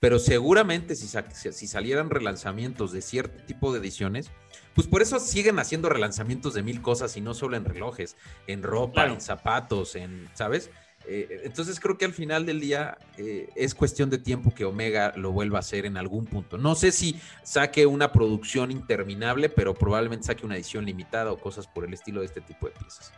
[0.00, 4.30] Pero seguramente si, si salieran relanzamientos de cierto tipo de ediciones,
[4.74, 8.62] pues por eso siguen haciendo relanzamientos de mil cosas y no solo en relojes, en
[8.62, 10.70] ropa, en zapatos, en, ¿sabes?
[11.06, 15.12] Eh, entonces creo que al final del día eh, es cuestión de tiempo que Omega
[15.16, 16.56] lo vuelva a hacer en algún punto.
[16.56, 21.66] No sé si saque una producción interminable, pero probablemente saque una edición limitada o cosas
[21.66, 23.12] por el estilo de este tipo de piezas.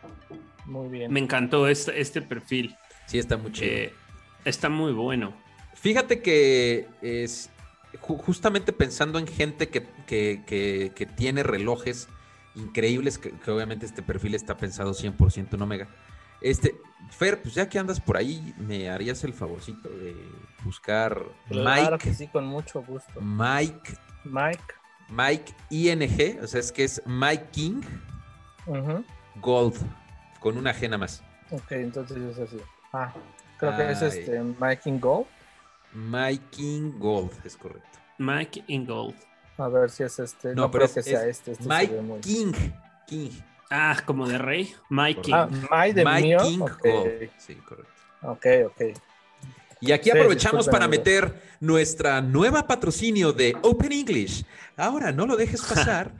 [0.65, 1.11] Muy bien.
[1.13, 2.75] Me encantó este, este perfil.
[3.05, 3.71] Sí, está muy chido.
[3.71, 3.93] Eh,
[4.43, 5.33] está muy bueno.
[5.75, 7.49] Fíjate que es
[7.99, 12.09] justamente pensando en gente que, tiene relojes
[12.55, 15.87] increíbles, que, que, obviamente este perfil está pensado 100% en Omega.
[16.41, 16.75] Este,
[17.09, 20.15] Fer, pues ya que andas por ahí, ¿me harías el favorcito de
[20.63, 22.13] buscar Mike?
[22.13, 23.19] sí, con mucho gusto.
[23.21, 23.97] Mike.
[24.23, 24.73] Mike.
[25.09, 27.81] Mike ING, o sea, es que es Mike King
[29.41, 29.75] Gold,
[30.39, 31.23] con una G más.
[31.51, 32.57] Ok, entonces es así.
[32.91, 33.13] Ah,
[33.57, 35.27] creo que es este Mike King Gold.
[35.93, 37.99] Mike King Gold, es correcto.
[38.17, 39.15] Mike in Gold.
[39.57, 40.53] A ver si es este.
[40.53, 41.53] No, pero que sea este.
[41.53, 42.53] este Mike King.
[43.07, 43.31] King.
[43.69, 44.73] Ah, como de rey.
[44.89, 45.33] Mike King.
[45.33, 46.65] Ah, Mike de Mike King.
[47.37, 47.91] Sí, correcto.
[48.23, 48.81] Ok, ok.
[49.79, 54.43] Y aquí aprovechamos para meter nuestra nueva patrocinio de Open English.
[54.75, 56.11] Ahora, no lo dejes pasar.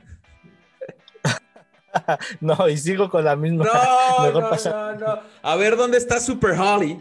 [2.40, 3.64] no, y sigo con la misma.
[3.64, 6.98] No, no, no, no, A ver, ¿dónde está Super Holly?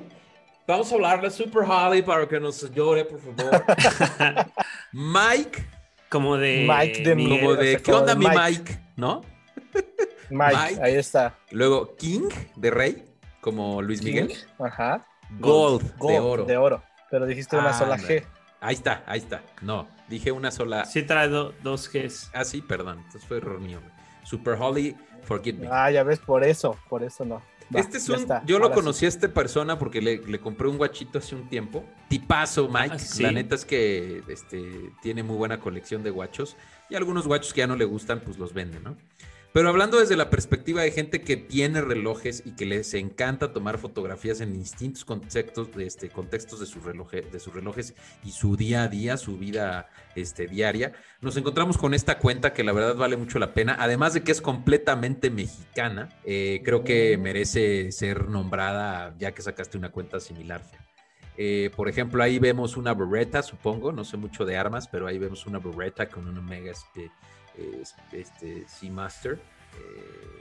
[0.67, 3.63] Vamos a hablarle a Super Holly para que nos llore, por favor.
[4.91, 5.65] Mike.
[6.09, 6.67] Como de.
[6.67, 7.81] Mike de Miguel, Como de.
[7.81, 8.79] ¿Qué onda, mi Mike?
[8.95, 9.21] ¿No?
[10.29, 11.37] Mike, ahí está.
[11.51, 13.05] Luego King de Rey,
[13.41, 14.33] como Luis Miguel.
[14.59, 15.05] Ajá.
[15.39, 16.45] Gold, de oro.
[16.45, 16.83] De oro.
[17.09, 18.23] Pero dijiste una sola G.
[18.59, 19.43] Ahí está, ahí está.
[19.61, 19.87] No.
[20.07, 20.85] Dije una sola.
[20.85, 22.31] Sí, trae do- dos Gs.
[22.33, 22.97] Ah, sí, perdón.
[22.99, 23.79] Entonces fue error mío.
[24.23, 25.67] Super Holly, forgive me.
[25.71, 27.41] Ah, ya ves, por eso, por eso no.
[27.75, 28.15] Va, este es un.
[28.15, 28.73] está, Yo lo sí.
[28.73, 31.83] conocí a esta persona porque le, le compré un guachito hace un tiempo.
[32.07, 32.93] Tipazo, Mike.
[32.95, 33.23] Ah, ¿sí?
[33.23, 36.55] La neta es que este, tiene muy buena colección de guachos.
[36.89, 38.95] Y algunos guachos que ya no le gustan, pues los vende, ¿no?
[39.57, 43.79] Pero hablando desde la perspectiva de gente que tiene relojes y que les encanta tomar
[43.79, 48.55] fotografías en distintos contextos, de este, contextos de, sus reloje- de sus relojes y su
[48.55, 50.91] día a día, su vida este, diaria,
[51.21, 53.75] nos encontramos con esta cuenta que la verdad vale mucho la pena.
[53.79, 59.75] Además de que es completamente mexicana, eh, creo que merece ser nombrada ya que sacaste
[59.75, 60.61] una cuenta similar.
[61.35, 65.17] Eh, por ejemplo, ahí vemos una Beretta, supongo, no sé mucho de armas, pero ahí
[65.17, 67.09] vemos una Beretta con un Omega este,
[67.57, 69.33] eh, este, Seamaster.
[69.75, 70.37] Eh,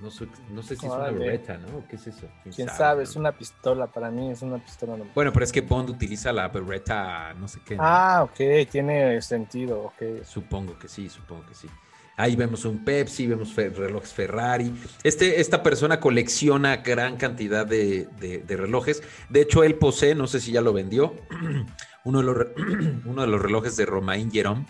[0.00, 1.10] no, sé, no sé si es una.
[1.10, 1.78] Beretta, ¿no?
[1.78, 2.26] ¿O ¿Qué es eso?
[2.54, 3.10] Quién sabe, no?
[3.10, 4.96] es una pistola, para mí es una pistola.
[4.96, 5.14] nomás.
[5.14, 7.76] Bueno, pero es que Bond utiliza la Beretta, no sé qué.
[7.76, 7.82] ¿no?
[7.84, 10.24] Ah, ok, tiene sentido, ok.
[10.24, 11.68] Supongo que sí, supongo que sí.
[12.16, 14.72] Ahí vemos un Pepsi, vemos relojes Ferrari.
[15.02, 19.02] Este, esta persona colecciona gran cantidad de, de- de relojes.
[19.30, 21.16] De hecho, él posee, no sé si ya lo vendió,
[22.04, 22.46] uno de los,
[23.06, 24.66] uno de los relojes de Romain Jerome,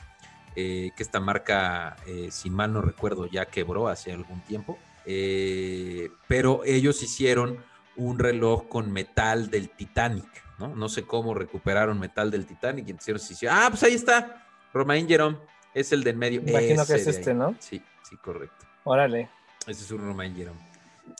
[0.57, 4.79] eh, que esta marca, eh, si mal no recuerdo, ya quebró hace algún tiempo.
[5.05, 7.59] Eh, pero ellos hicieron
[7.97, 10.75] un reloj con metal del Titanic, ¿no?
[10.75, 15.09] No sé cómo recuperaron metal del Titanic y entonces hicieron, ah, pues ahí está, Romain
[15.09, 15.39] Jerome,
[15.75, 16.41] es el del medio.
[16.41, 17.35] Imagino que es este.
[17.35, 17.55] ¿no?
[17.59, 18.67] Sí, sí, correcto.
[18.85, 19.29] Órale.
[19.67, 20.73] Ese es un Romain Jerome.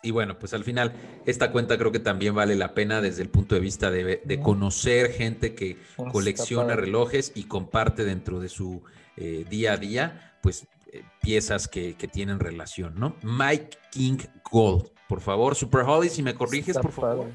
[0.03, 0.93] Y bueno, pues al final,
[1.27, 5.13] esta cuenta creo que también vale la pena desde el punto de vista de, conocer
[5.13, 5.77] gente que
[6.13, 8.83] colecciona relojes y comparte dentro de su
[9.17, 13.17] eh, día a día, pues eh, piezas que, que tienen relación, ¿no?
[13.23, 14.19] Mike King
[14.51, 17.31] Gold, por favor, Super Holly, si me corriges, Está por favor.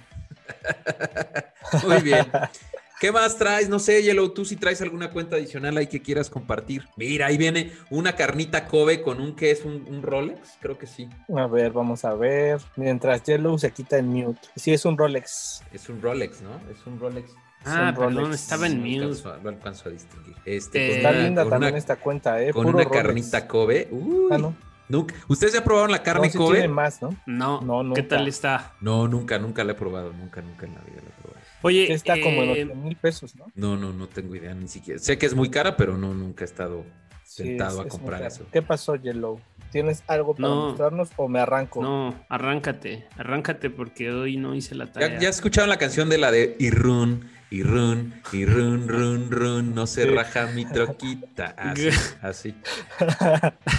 [1.87, 2.25] Muy bien.
[2.99, 3.69] ¿Qué más traes?
[3.69, 6.87] No sé, Yellow, tú si traes alguna cuenta adicional ahí que quieras compartir.
[6.95, 10.87] Mira, ahí viene una carnita Kobe con un que es un, un Rolex, creo que
[10.87, 11.07] sí.
[11.35, 12.59] A ver, vamos a ver.
[12.75, 14.41] Mientras Yellow se quita el mute.
[14.55, 15.61] Sí, es un Rolex.
[15.71, 16.59] Es un Rolex, ¿no?
[16.71, 17.35] Es un Rolex.
[17.69, 18.41] Ah, perdón, Rolex.
[18.43, 18.95] estaba en No mute.
[19.03, 20.36] alcanzo, a- no alcanzo a distinguir.
[20.45, 22.51] Este, Eh, Está una- linda también una- esta cuenta, ¿eh?
[22.53, 23.03] Con Puro una Rolex.
[23.03, 23.88] carnita Kobe.
[23.91, 24.56] Uy, Ah, no.
[24.89, 26.53] nunca- ¿Ustedes ya probaron la carne No, sí Kobe?
[26.60, 27.15] tiene más, ¿no?
[27.25, 28.15] No, No, ¿qué nunca.
[28.15, 28.73] tal está?
[28.82, 30.13] No, nunca, nunca la he probado.
[30.13, 31.38] Nunca, nunca en la vida la he probado.
[31.63, 33.45] Oye, Está como en eh, 8 mil pesos, ¿no?
[33.56, 34.99] No, no, no tengo idea ni siquiera.
[34.99, 36.86] Sé que es muy cara, pero no, nunca he estado
[37.23, 38.45] Sí, es- a comprar eso.
[38.53, 39.39] ¿Qué pasó, Yellow?
[39.71, 40.67] ¿Tienes algo para No.
[40.69, 41.82] mostrarnos o me arranco?
[41.82, 45.15] no, arráncate, arráncate porque hoy no hice la tarea.
[45.15, 49.31] ¿Ya, ya escucharon la canción de la de y run, y run, y run, run,
[49.31, 51.55] run, no se raja mi troquita?
[51.57, 51.89] Así,
[52.21, 52.55] así.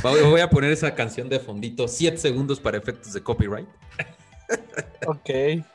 [0.02, 3.68] Voy a poner esa canción de fondito, 7 segundos para efectos de copyright.
[5.06, 5.30] Ok.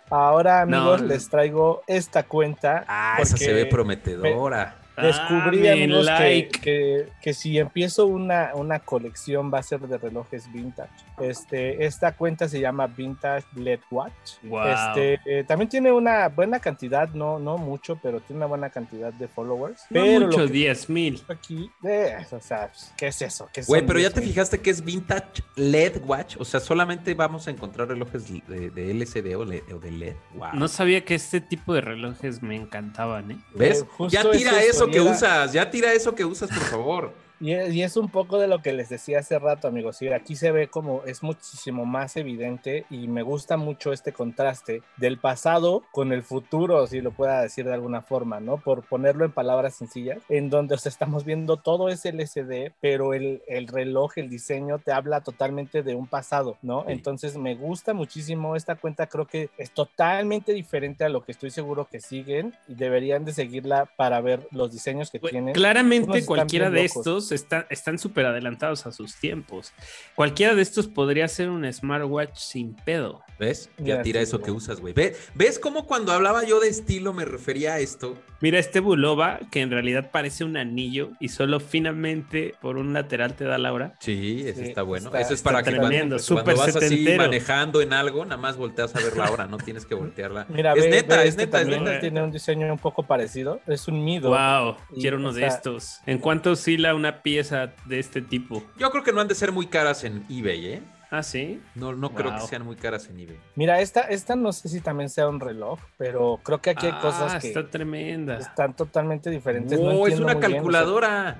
[0.09, 1.07] Ahora, amigos, No.
[1.07, 2.83] les traigo esta cuenta.
[2.87, 4.79] Ah, esa se ve prometedora.
[4.95, 6.59] Descubrí, Ah, mi amigos, que- like.
[6.59, 10.91] que, que si empiezo una, una colección va a ser de relojes vintage.
[11.19, 14.13] Este, esta cuenta se llama Vintage LED Watch.
[14.43, 14.67] Wow.
[14.67, 19.13] Este, eh, también tiene una buena cantidad, no, no mucho, pero tiene una buena cantidad
[19.13, 19.81] de followers.
[19.89, 21.21] no pero mucho, lo que 10 mil.
[21.27, 23.49] aquí, eh, o sea, ¿qué es eso?
[23.53, 24.29] ¿Qué Güey, pero ya 10 te mil?
[24.29, 28.91] fijaste que es vintage LED watch, o sea, solamente vamos a encontrar relojes de, de
[28.91, 30.15] LCD o, le- o de LED.
[30.35, 30.49] Wow.
[30.53, 33.37] No sabía que este tipo de relojes me encantaban, ¿eh?
[33.53, 33.81] ¿Ves?
[33.81, 37.13] Eh, ya tira es eso que usas, ya tira eso que usas, por favor.
[37.39, 39.97] Y es, y un poco de lo que les decía hace rato, amigos.
[39.97, 44.81] Sí, aquí se ve como es muchísimo más evidente y me gusta mucho este contraste
[44.97, 48.57] del pasado con el futuro, si lo pueda decir de alguna forma, ¿no?
[48.57, 53.13] Por ponerlo en palabras sencillas, en donde o sea, estamos viendo todo es LCD, pero
[53.13, 56.81] el, el reloj, el diseño te habla totalmente de un pasado, ¿no?
[56.87, 56.91] Sí.
[56.93, 61.51] Entonces me gusta muchísimo esta cuenta, creo que es totalmente diferente a lo que estoy
[61.51, 65.53] seguro que siguen y deberían de seguirla para ver los diseños que Pues, tienen.
[65.53, 66.97] Claramente cualquiera de locos.
[66.97, 69.71] estos está- están súper adelantados a sus tiempos.
[70.15, 73.21] Cualquiera de estos podría ser un smartwatch sin pedo.
[73.39, 73.69] ¿Ves?
[73.77, 74.93] Ya tira eso que usas, güey.
[74.93, 78.17] Ve- ¿Ves cómo cuando hablaba yo de estilo me refería a esto?
[78.41, 83.35] Mira este Bulova que en realidad parece un anillo y solo finamente por un lateral
[83.35, 83.93] te da la hora.
[83.99, 85.07] Sí, ese Sí, está bueno.
[85.07, 88.95] está- eso es para que cuando, cuando vas así manejando en algo, nada más volteas
[88.95, 90.45] a ver la hora, no tienes que voltearla.
[90.49, 91.99] Mira, es ve- neta, ve, es este neta, es también neta.
[91.99, 93.59] Tiene un diseño un poco parecido.
[93.67, 94.29] Es un Mido.
[94.29, 95.99] Wow, Y, quiero uno o de sea- estos.
[96.05, 98.63] ¿En cuánto oscila una pieza de este tipo?
[98.77, 100.81] Yo creo que no han de ser muy caras en eBay, ¿eh?
[101.11, 101.61] Ah, sí.
[101.75, 103.37] No, no creo que sean muy caras en eBay.
[103.55, 106.93] Mira, esta, esta no sé si también sea un reloj, pero creo que aquí hay
[106.95, 108.39] Ah, cosas que está tremenda.
[108.39, 109.79] están totalmente diferentes.
[109.79, 111.37] No, No, es una muy bien, o sea, calculadora.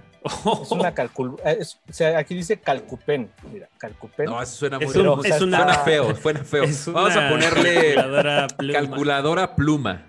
[0.63, 1.37] es una calcul...
[1.43, 3.31] eh, es- o sea, aquí dice calcupen.
[3.51, 4.25] Mira, calcupen.
[4.25, 6.63] No, eso suena muy Es, Pero, un- o sea, es una, Suena feo, suena feo.
[6.65, 8.73] es Vamos a ponerle calculadora pluma.
[8.73, 10.05] calculadora pluma.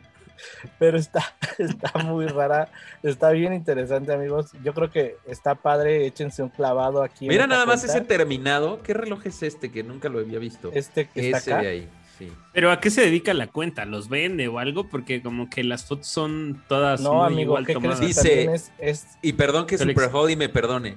[0.79, 1.23] Pero está,
[1.59, 2.69] está muy rara,
[3.03, 4.53] está bien interesante, amigos.
[4.63, 7.29] Yo creo que está padre, échense un clavado aquí.
[7.29, 7.99] Mira nada más cuenta.
[7.99, 8.83] ese terminado.
[8.83, 10.71] ¿Qué reloj es este que nunca lo había visto?
[10.73, 11.63] Este que está Ese acá.
[11.63, 12.33] de ahí, sí.
[12.53, 13.85] Pero ¿a qué se dedica la cuenta?
[13.85, 14.89] ¿Los vende o algo?
[14.89, 18.01] Porque como que las fotos son todas No, muy amigo, igual ¿qué crees tomadas.
[18.01, 19.79] que Dice- también es, es Y perdón que.
[19.79, 20.97] Super Holly me perdone.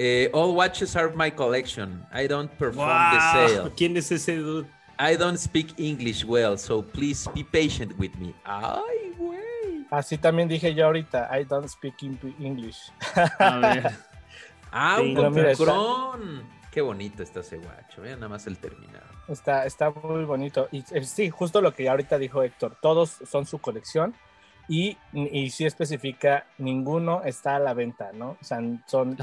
[0.00, 2.04] Eh, all watches are my collection.
[2.14, 3.48] I don't perform the ¡Guau!
[3.48, 3.72] sale.
[3.76, 4.68] ¿Quién es ese dude?
[4.98, 8.34] I don't speak English well, so please be patient with me.
[8.44, 9.86] Ay, güey.
[9.90, 11.28] así también dije yo ahorita.
[11.38, 12.02] I don't speak
[12.38, 12.78] English.
[13.38, 13.90] A ver.
[14.70, 16.42] Ah, Sí, un.
[16.70, 18.02] Qué bonito está ese guacho.
[18.02, 19.06] Vean nada más el terminado.
[19.26, 20.68] Está, está muy bonito.
[20.70, 22.76] Y eh, sí, justo lo que ahorita dijo Héctor.
[22.82, 24.14] Todos son su colección.
[24.68, 28.36] Y, y sí especifica, ninguno está a la venta, ¿no?
[28.40, 29.16] O sea, son.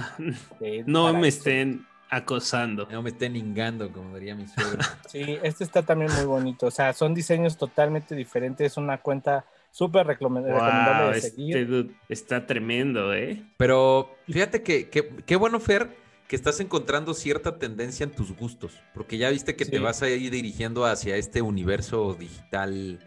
[0.59, 1.37] de- No me eso.
[1.37, 2.87] estén acosando.
[2.91, 4.79] No me estén ingando, como diría mi suegro.
[5.09, 6.67] Sí, este está también muy bonito.
[6.67, 8.73] O sea, son diseños totalmente diferentes.
[8.73, 11.67] Es una cuenta súper recome- recomendable Wow, de este seguir.
[11.67, 13.43] dude está tremendo, ¿eh?
[13.57, 15.89] Pero fíjate que, qué bueno, Fer,
[16.27, 20.09] que estás encontrando cierta tendencia en tus gustos, porque ya viste que te vas a
[20.09, 22.99] ir dirigiendo hacia este universo digital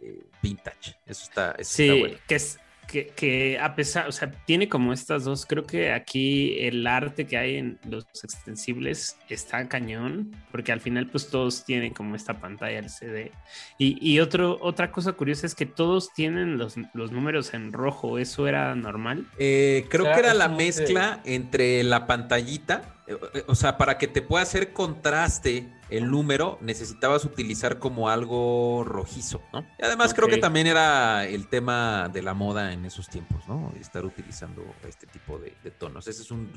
[0.00, 0.96] eh, vintage.
[1.04, 2.16] Eso está, eso Sí, está bueno.
[2.28, 2.58] que es
[2.90, 7.26] que, que a pesar, o sea, tiene como estas dos, creo que aquí el arte
[7.26, 12.40] que hay en los extensibles está cañón, porque al final pues todos tienen como esta
[12.40, 13.30] pantalla LCD.
[13.78, 18.18] Y, y otro, otra cosa curiosa es que todos tienen los, los números en rojo,
[18.18, 19.26] ¿eso era normal?
[19.38, 23.54] Eh, creo O sea, que era la de- mezcla entre la pantallita, eh, eh, o
[23.54, 29.66] sea, para que te pueda hacer contraste el número, necesitabas utilizar como algo rojizo, ¿no?
[29.78, 33.72] Y además creo que también era el tema de la moda en esos tiempos, ¿no?
[33.80, 36.06] Estar utilizando este tipo de, de tonos.
[36.06, 36.50] Ese es un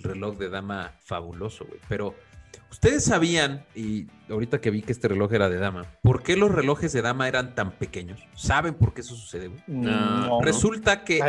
[0.00, 1.80] reloj de dama fabuloso, güey.
[1.88, 2.14] Pero
[2.70, 6.50] ustedes sabían, y ahorita que vi que este reloj era de dama, ¿por qué los
[6.50, 8.26] relojes de dama eran tan pequeños?
[8.34, 9.60] ¿Saben por qué eso sucede, güey?
[9.66, 10.40] No.
[10.40, 11.20] Resulta que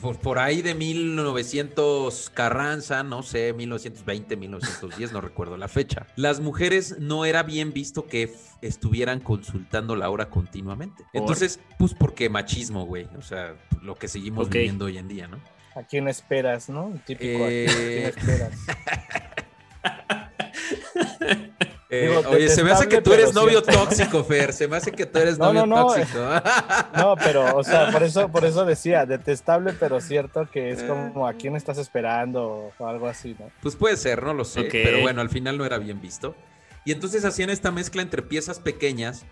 [0.00, 6.06] Por, por ahí de 1900 Carranza, no sé, 1920, 1910, no recuerdo la fecha.
[6.16, 11.04] Las mujeres no era bien visto que estuvieran consultando la hora continuamente.
[11.12, 11.20] ¿Por?
[11.22, 13.06] Entonces, pues porque machismo, güey.
[13.16, 15.38] O sea, lo que seguimos viviendo hoy en día, ¿no?
[15.76, 16.92] ¿A quién esperas, no?
[17.06, 17.44] Típico.
[17.44, 18.52] ¿a Eh, quién esperas?
[21.90, 24.52] Eh, Digo, oye, se me hace que tú eres novio tóxico, Fer.
[24.52, 26.18] Se me hace que tú eres No, novio no, no, tóxico.
[26.96, 31.26] No, pero, o sea, por eso, por eso decía, detestable, pero cierto que es como
[31.26, 33.50] a quién estás esperando o algo así, ¿no?
[33.62, 34.64] Pues puede ser, no lo sé.
[34.70, 36.34] Pero bueno, al final no era bien visto.
[36.84, 39.24] Y entonces hacían esta mezcla entre piezas pequeñas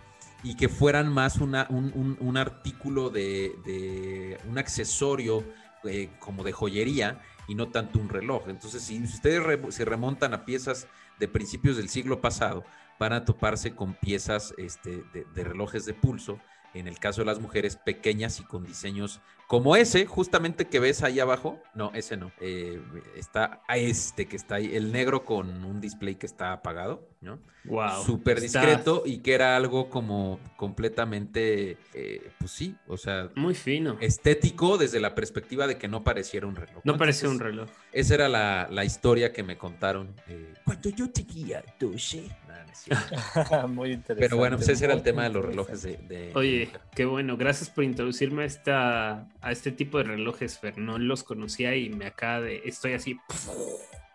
[0.43, 5.45] y que fueran más una, un, un- un artículo de, de- un accesorio
[5.85, 8.49] eh, como de joyería y no tanto un reloj.
[8.49, 10.87] Entonces, si ustedes re- se remontan a piezas
[11.19, 12.65] de principios del siglo pasado,
[12.99, 16.41] van a toparse con piezas este, de, de relojes de pulso.
[16.75, 21.03] En el caso de las mujeres pequeñas y con diseños como ese, justamente que ves
[21.03, 21.61] ahí abajo.
[21.75, 22.33] No, ese no.
[22.41, 22.81] Eh,
[23.17, 27.39] está a este que está ahí, el negro con un display que está apagado, ¿no?
[27.65, 28.05] Wow.
[28.05, 33.55] Súper está discreto y que era algo como completamente, eh, pues sí, o sea, Muy
[33.55, 33.97] fino.
[34.01, 36.81] estético desde la perspectiva de que no pareciera un reloj.
[36.85, 37.69] No parecía un reloj.
[37.93, 42.29] Esa era la, la historia que me contaron eh, cuando yo tenía 12.
[42.49, 43.69] Nah, no es cierto.
[43.69, 44.21] Muy interesante.
[44.21, 45.97] Pero bueno, pues ese era el tema de los relojes de...
[45.97, 47.37] de- Oye, qué bueno.
[47.37, 50.77] Gracias por introducirme a, esta, a este tipo de relojes, Fer.
[50.77, 52.63] No los conocía y me acaba de...
[52.65, 53.19] Estoy así...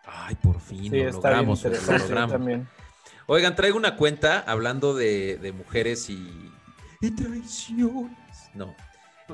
[0.04, 2.32] Ay, por fin, Sí, lo está bien logramos, lo logramos.
[2.32, 2.68] también.
[3.26, 6.50] Oigan, traigo una cuenta hablando de, de mujeres y,
[7.00, 8.50] y traiciones.
[8.52, 8.74] No.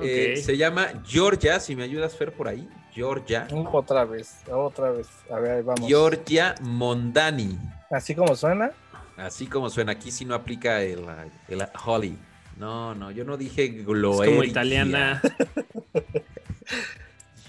[0.01, 2.69] Eh, se llama Georgia, si me ayudas, Fer, por ahí.
[2.93, 3.47] Georgia.
[3.73, 5.07] Otra vez, otra vez.
[5.29, 5.85] A ver, ahí vamos.
[5.87, 7.57] Georgia Mondani.
[7.91, 8.71] Así como suena.
[9.17, 11.05] Así como suena, aquí sí no aplica el,
[11.49, 12.17] el Holly.
[12.59, 14.31] No, no, yo no dije es Gloeria.
[14.31, 15.21] como italiana.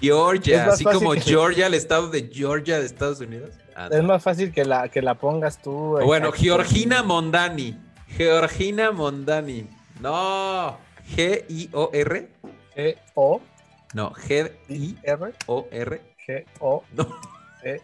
[0.01, 3.51] Georgia, Es así como que- Georgia, el estado de Georgia de Estados Unidos.
[3.75, 5.99] Ah, Es más fácil que la, que la pongas tú.
[5.99, 6.45] en- Bueno, aquí.
[6.45, 7.77] Georgina Mondani.
[8.09, 9.67] Georgina Mondani.
[10.01, 10.79] No.
[11.17, 12.29] G-I-O-R.
[12.77, 13.43] G O
[13.93, 15.35] No, G-I-O-R.
[15.71, 16.83] R G O.
[16.93, 17.07] No.
[17.63, 17.83] E.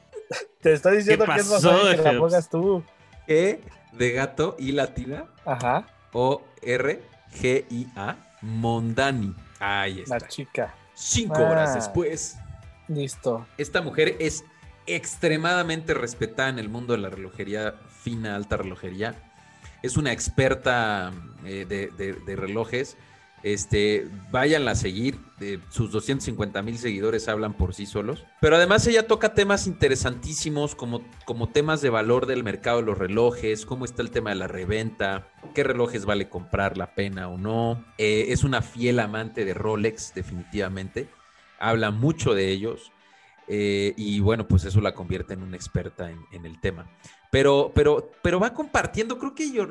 [0.62, 2.82] Te estoy diciendo que es más pasó, fácil que la pongas tú.
[3.28, 3.58] G
[3.92, 5.26] de gato y latina.
[5.44, 5.86] Ajá,
[7.40, 8.16] O-R-G-I-A.
[8.42, 9.34] Mondani.
[9.58, 10.28] Ahí la está.
[10.28, 10.74] chica.
[10.94, 11.50] Cinco Ah.
[11.50, 12.36] horas después.
[12.88, 13.46] Listo.
[13.58, 14.44] Esta mujer es
[14.86, 19.14] extremadamente respetada en el mundo de la relojería fina, alta relojería.
[19.82, 21.12] Es una experta
[21.44, 22.96] eh, de, de- de relojes.
[23.42, 25.18] Este, váyanla a seguir.
[25.40, 28.24] eh, sus 250 mil seguidores hablan por sí solos.
[28.40, 32.96] Pero además ella toca temas interesantísimos como, como temas de valor del mercado de los
[32.98, 37.38] relojes, cómo está el tema de la reventa, qué relojes vale comprar la pena o
[37.38, 37.82] no.
[37.96, 41.08] Eh, es una fiel amante de Rolex, definitivamente.
[41.58, 42.92] Habla mucho de ellos.
[43.48, 46.90] eh, y bueno, pues eso la convierte en una experta en, el tema.
[47.30, 49.68] Pero, pero, pero va compartiendo, creo que yo,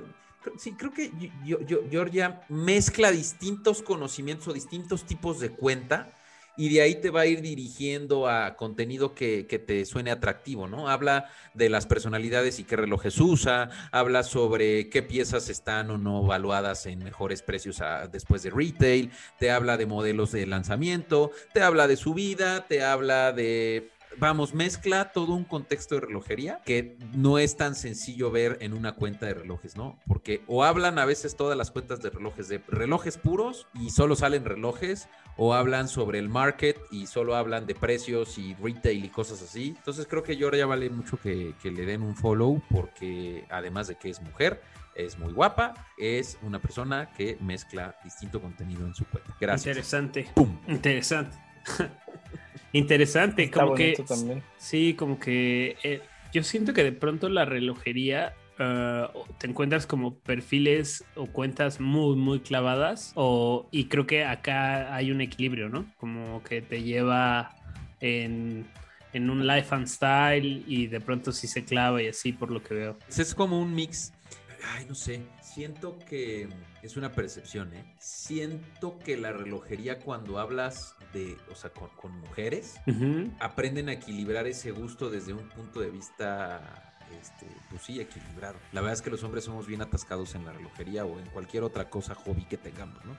[0.58, 1.12] sí, creo que
[1.44, 1.60] yo-
[1.92, 6.14] Georgia mezcla distintos conocimientos o distintos tipos de cuenta
[6.58, 10.68] y de ahí te va a ir dirigiendo a contenido que, que te suene atractivo,
[10.68, 10.90] ¿no?
[10.90, 16.24] Habla de las personalidades y qué relojes usa, habla sobre qué piezas están o no
[16.24, 17.82] valuadas en mejores precios
[18.12, 22.84] después de retail, te habla de modelos de lanzamiento, te habla de su vida, te
[22.84, 28.58] habla de vamos, mezcla todo un contexto de relojería que no es tan sencillo ver
[28.62, 30.00] en una cuenta de relojes, ¿no?
[30.08, 34.16] Porque o hablan a veces todas las cuentas de relojes de relojes puros y solo
[34.16, 35.08] salen relojes,
[35.38, 39.74] o hablan sobre el market y solo hablan de precios y retail y cosas así.
[39.78, 43.96] Entonces creo que ya vale mucho que, que le den un follow porque además de
[43.96, 44.62] que es mujer,
[44.96, 49.36] es muy guapa, es una persona que mezcla distinto contenido en su cuenta.
[49.40, 49.68] Gracias.
[49.68, 50.28] Interesante.
[50.34, 50.58] ¡Pum!
[50.68, 51.38] Interesante.
[52.78, 54.44] Interesante, Está como que también.
[54.58, 56.02] sí, como que eh,
[56.34, 62.16] yo siento que de pronto la relojería ah, te encuentras como perfiles o cuentas muy
[62.18, 65.86] muy clavadas o y creo que acá hay un equilibrio, ¿no?
[65.98, 67.56] Como que te lleva
[68.02, 68.66] en
[69.14, 72.62] en un life and style y de pronto sí se clava y así por lo
[72.62, 72.98] que veo.
[73.08, 74.12] Es como un mix.
[74.74, 75.22] Ay, no sé.
[75.56, 76.50] Siento que
[76.84, 77.96] es una percepción, ¿eh?
[77.98, 82.76] Siento que la relojería cuando hablas de, o sea, con, con mujeres,
[83.40, 88.58] aprenden a equilibrar ese gusto desde un punto de vista, este, pues sí, equilibrado.
[88.74, 91.64] La verdad es que los hombres somos bien atascados en la relojería o en cualquier
[91.64, 93.16] otra cosa, hobby que tengamos, ¿no?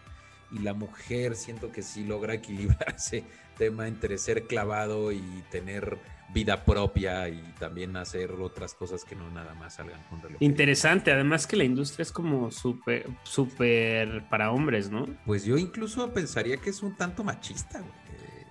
[0.52, 3.24] Y la mujer siento que sí logra equilibrar ese
[3.56, 5.98] tema entre ser clavado y tener
[6.34, 10.36] vida propia y también hacer otras cosas que no nada más salgan con reloj.
[10.40, 15.06] Interesante, además que la industria es como súper súper para hombres, ¿no?
[15.24, 17.92] Pues yo incluso pensaría que es un tanto machista, güey.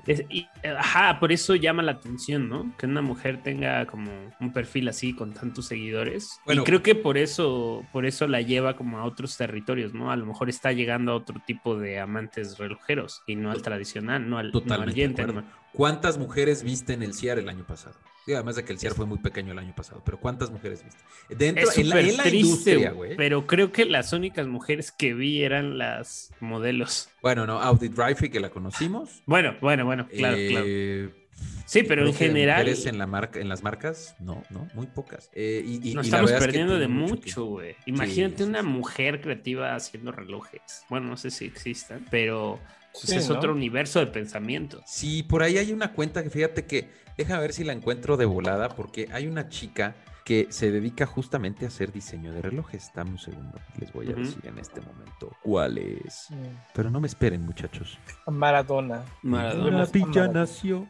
[0.08, 0.48] Es- y,
[0.78, 2.72] ajá, por eso llama la atención, ¿no?
[2.78, 6.40] Que una mujer tenga como un perfil así con tantos seguidores.
[6.46, 6.62] Bueno.
[6.62, 10.12] y creo que por eso, por eso la lleva como a otros territorios, ¿no?
[10.12, 14.30] A lo mejor está llegando a otro tipo de amantes relojeros y no al tradicional,
[14.30, 15.46] no al, no al.
[15.76, 17.96] ¿Cuántas mujeres viste en el CIAR el año pasado?
[18.26, 20.84] Sí, además de que el CIAR fue muy pequeño el año pasado, pero ¿cuántas mujeres
[20.84, 21.00] viste?
[21.30, 24.92] Dentro, Es en la, en la triste, industria, güey, pero creo que las únicas mujeres
[24.92, 27.10] que vi eran las modelos.
[27.22, 29.22] Bueno, no, Audit Drive que la conocimos.
[29.28, 31.26] Bueno, bueno, bueno, claro, Eh, claro.
[31.66, 35.30] Sí, pero en general mujeres en, la marca, en las marcas, no, no, muy pocas.
[35.34, 37.76] Eh, y, y- nos y estamos verdad es que perdiendo de mucho, güey.
[37.88, 38.68] Imagínate sí, una sí.
[38.68, 40.62] mujer creativa haciendo relojes.
[40.90, 42.60] Bueno, no sé si existan, pero
[43.02, 43.36] pues, Sí, es ¿no?
[43.36, 44.82] otro universo de pensamiento.
[44.86, 48.26] Sí, por ahí hay una cuenta que fíjate que, deja ver si la encuentro de
[48.26, 52.92] volada, porque hay una chica que se dedica justamente a hacer diseño de relojes.
[52.96, 56.28] Dame un segundo, les voy a decir en este momento cuál es.
[56.32, 56.58] Mm.
[56.74, 58.00] Pero no me esperen, muchachos.
[58.26, 59.04] Maradona.
[59.22, 59.78] Maradona.
[59.78, 60.88] La villa nació.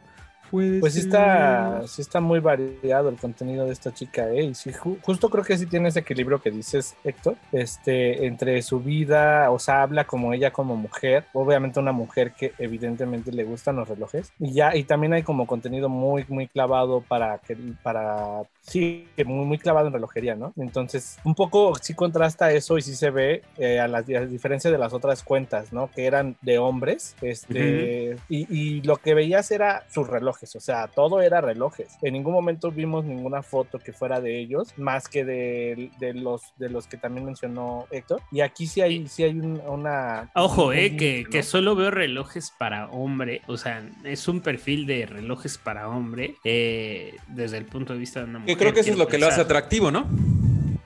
[0.80, 4.44] Pues sí está, sí está muy variado el contenido de esta chica, ¿eh?
[4.44, 8.60] Y sí, ju- justo creo que sí tiene ese equilibrio que dices, Héctor, este, entre
[8.62, 13.44] su vida, o sea, habla como ella como mujer, obviamente una mujer que evidentemente le
[13.44, 17.56] gustan los relojes, y ya, y también hay como contenido muy, muy clavado para, que,
[17.82, 20.52] para, sí, que muy, muy clavado en relojería, ¿no?
[20.56, 24.70] Entonces, un poco sí contrasta eso y sí se ve eh, a, la, a diferencia
[24.70, 25.90] de las otras cuentas, ¿no?
[25.94, 30.88] Que eran de hombres, este, y, y lo que veías era sus relojes, o sea,
[30.88, 31.96] todo era relojes.
[32.02, 36.42] En ningún momento vimos ninguna foto que fuera de ellos, más que de, de los,
[36.58, 38.20] de los que también mencionó Héctor.
[38.32, 40.30] Y aquí sí hay, sí hay un- una...
[40.34, 41.30] Ojo, un eh, que, ¿no?
[41.30, 43.42] que solo veo relojes para hombre.
[43.46, 48.20] O sea, es un perfil de relojes para hombre eh, desde el punto de vista
[48.20, 48.55] de una mujer.
[48.56, 49.56] Creo que eso es lo que lo hace pensar.
[49.56, 50.06] atractivo, ¿no?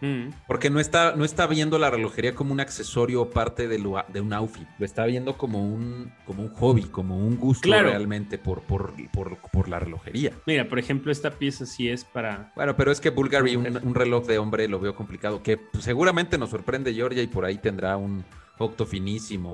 [0.02, 0.30] Mm.
[0.46, 4.02] Porque no está, no está viendo la relojería como un accesorio o parte de, lo-
[4.08, 4.66] de un outfit.
[4.78, 7.90] Lo está viendo como un, como un hobby, como un gusto Claro.
[7.90, 10.32] realmente por, por, por, por la relojería.
[10.46, 12.50] Mira, por ejemplo, esta pieza sí es para.
[12.56, 15.42] Bueno, pero es que Bulgari, un, reloj de hombre, lo veo complicado.
[15.42, 18.24] Que pues, seguramente nos sorprende Georgia y por ahí tendrá un
[18.58, 19.50] octo finísimo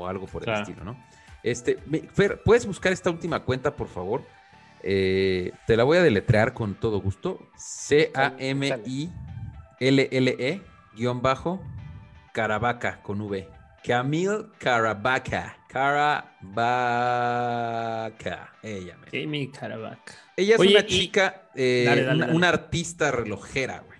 [0.00, 0.58] o algo por Claro.
[0.58, 0.96] el estilo, ¿no?
[1.42, 1.78] Este,
[2.12, 4.24] Fer, ¿puedes buscar esta última cuenta, por favor?
[4.88, 7.40] Eh, te la voy a deletrear con todo gusto.
[7.56, 9.16] C-A-M-I-L-L-E,
[10.48, 10.62] E,
[10.94, 11.60] guion bajo,
[12.32, 13.48] Caravaca, con V.
[13.84, 15.56] Camille Caravaca.
[16.86, 18.52] Caravaca.
[18.62, 19.22] Ella, me.
[19.24, 20.14] Amy Caravaca.
[20.36, 22.36] Ella es Oye, una y- chica, eh, Dale, dale, una, dale.
[22.36, 23.96] una artista relojera, güey.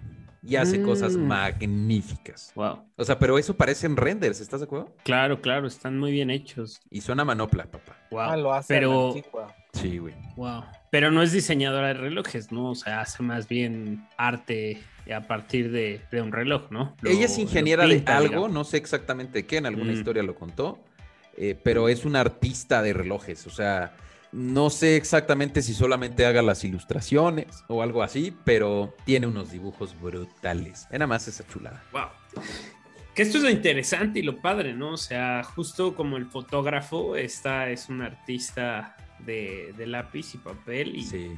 [0.48, 1.26] y hace cosas Mm.
[1.26, 2.52] magníficas.
[2.54, 2.84] Wow.
[2.96, 4.94] O sea, pero eso parecen renders, ¿estás de acuerdo?
[5.02, 6.78] Claro, claro, están muy bien hechos.
[6.88, 7.96] Y suena manopla, papá.
[8.12, 8.20] Wow.
[8.20, 9.52] Ah, lo hace pero, antigua.
[9.80, 10.14] Sí, güey.
[10.36, 10.64] wow.
[10.90, 12.70] Pero no es diseñadora de relojes, ¿no?
[12.70, 14.82] O sea, hace más bien arte
[15.14, 16.96] a partir de, de un reloj, ¿no?
[17.00, 18.52] Lo- Ella es ingeniera pinta, de algo, digamos.
[18.52, 19.96] no sé exactamente qué, en alguna Mm.
[19.96, 20.78] historia lo contó,
[21.36, 23.92] eh, pero es una artista de relojes, o sea,
[24.32, 29.94] no sé exactamente si solamente haga las ilustraciones o algo así, pero tiene unos dibujos
[30.00, 30.86] brutales.
[30.90, 31.82] Nada más esa chulada.
[31.92, 32.08] Wow.
[33.14, 34.90] Que esto es lo interesante y lo padre, ¿no?
[34.92, 38.94] O sea, justo como el fotógrafo, esta es una artista
[39.26, 41.36] de, de lápiz y papel y Sí.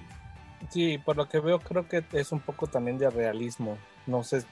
[0.70, 3.78] Sí, por lo que veo creo que es un poco también de realismo.
[4.06, 4.44] No sé,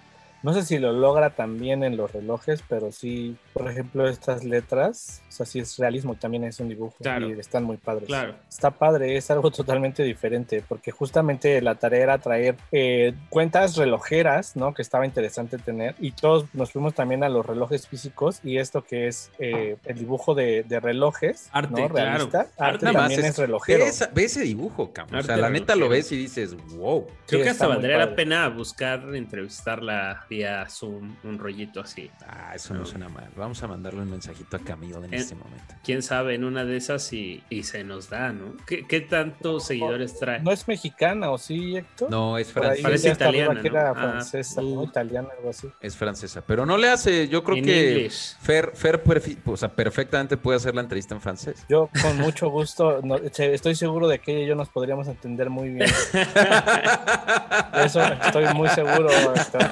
[0.47, 5.23] no sé si lo logra también en los relojes, pero sí, por ejemplo, estas letras,
[5.29, 7.29] o sea, sí es realismo, también es un dibujo Claro.
[7.29, 8.07] y están muy padres.
[8.07, 8.35] claro.
[8.49, 14.55] Está padre, es algo totalmente diferente, porque justamente la tarea era traer eh, cuentas relojeras,
[14.57, 14.73] ¿no?
[14.73, 18.85] Que estaba interesante tener, y todos nos fuimos también a los relojes físicos, y esto
[18.85, 21.89] que es eh, el dibujo de, de relojes, Arte, ¿no?
[21.89, 21.95] claro.
[21.95, 23.85] Realista, Arte arte también es, ve, relojero.
[23.85, 25.21] esa- ve ese dibujo, cabrón.
[25.21, 27.05] O sea, la neta lo ves y dices, wow.
[27.27, 32.11] Creo Sí, que hasta valdría la pena buscar entrevistarla vía Zoom, un rollito así.
[32.29, 33.29] Ah, eso no suena mal.
[33.37, 35.75] Vamos a mandarle un mensajito a Camilo en Eh, este momento.
[35.83, 38.55] Quién sabe, en una de esas y, y se nos da, ¿no?
[38.67, 40.41] ¿Qué, qué tantos seguidores trae?
[40.41, 42.11] ¿No es mexicana o sí, Héctor?
[42.11, 42.83] No, es francesa.
[42.83, 43.79] Parece italiana, que ¿no?
[43.79, 44.69] era Ah, francesa, ¿no?
[44.69, 44.85] uh.
[44.85, 45.69] italiana, algo así.
[45.81, 48.37] Es francesa, pero no le hace, yo creo In que English.
[48.41, 49.03] Fer, Fer
[49.47, 51.65] o sea, perfectamente puede hacer la entrevista en francés.
[51.69, 55.49] Yo con mucho gusto, no, estoy seguro de que ella y yo nos podríamos entender
[55.49, 55.89] muy bien.
[57.85, 59.09] Eso estoy muy seguro.
[59.11, 59.63] Héctor.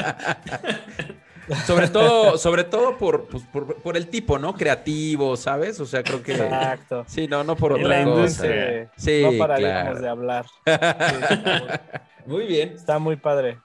[1.66, 4.54] sobre todo, sobre todo por, pues, por, por el tipo, ¿no?
[4.54, 5.80] Creativo, ¿sabes?
[5.80, 6.32] O sea, creo que.
[6.32, 7.04] Exacto.
[7.08, 8.18] Sí, no, no por otra la cosa.
[8.18, 8.90] industria.
[8.96, 10.00] Sí, no pararíamos claro.
[10.00, 10.46] de hablar.
[12.20, 12.74] Sí, Muy bien.
[12.74, 13.58] está muy padre.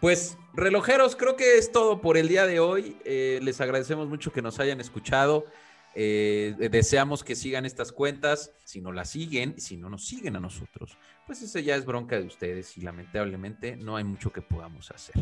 [0.00, 2.96] Pues, relojeros, creo que es todo por el día de hoy.
[3.04, 5.44] Eh, les agradecemos mucho que nos hayan escuchado.
[5.98, 8.52] Eh, deseamos que sigan estas cuentas.
[8.64, 12.18] Si no las siguen, si no nos siguen a nosotros, pues esa ya es bronca
[12.18, 15.14] de ustedes y lamentablemente no hay mucho que podamos hacer.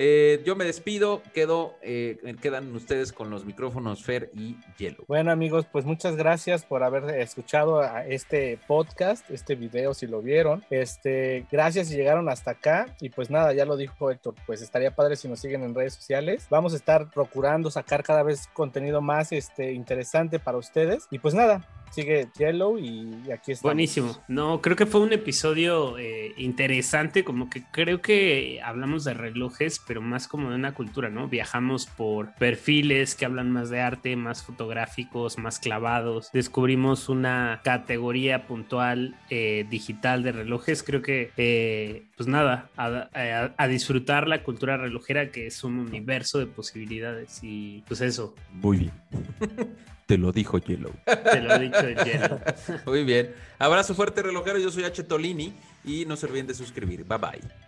[0.00, 5.04] Eh, yo me despido, quedo, eh, quedan ustedes con los micrófonos Fer y Yellow.
[5.08, 10.64] Bueno amigos, pues muchas gracias por haber escuchado este podcast, este video si lo vieron.
[10.70, 14.94] Este, gracias si llegaron hasta acá y pues nada, ya lo dijo Héctor, pues estaría
[14.94, 16.46] padre si nos siguen en redes sociales.
[16.48, 21.34] Vamos a estar procurando sacar cada vez contenido más este interesante para ustedes y pues
[21.34, 23.68] nada, sigue Yellow y aquí está.
[23.68, 24.16] Buenísimo.
[24.28, 29.80] No, creo que fue un episodio eh, interesante, como que creo que hablamos de relojes,
[29.86, 31.28] pero más como de una cultura, ¿no?
[31.28, 36.30] Viajamos por perfiles que hablan más de arte, más fotográficos, más clavados.
[36.32, 40.82] Descubrimos una categoría puntual eh, digital de relojes.
[40.82, 45.78] Creo que, eh, pues nada, a, a- a disfrutar la cultura relojera, que es un
[45.78, 47.40] universo de posibilidades.
[47.42, 48.92] Y pues eso, Muy bien.
[50.08, 50.94] Te lo dijo Yellow.
[51.04, 51.68] te lo de
[52.02, 52.40] lleno.
[52.86, 53.34] Muy bien.
[53.58, 54.58] Abrazo fuerte, relojero.
[54.58, 55.02] Yo soy H.
[55.02, 55.52] Tolini
[55.84, 57.04] y no se olviden de suscribir.
[57.04, 57.67] Bye bye.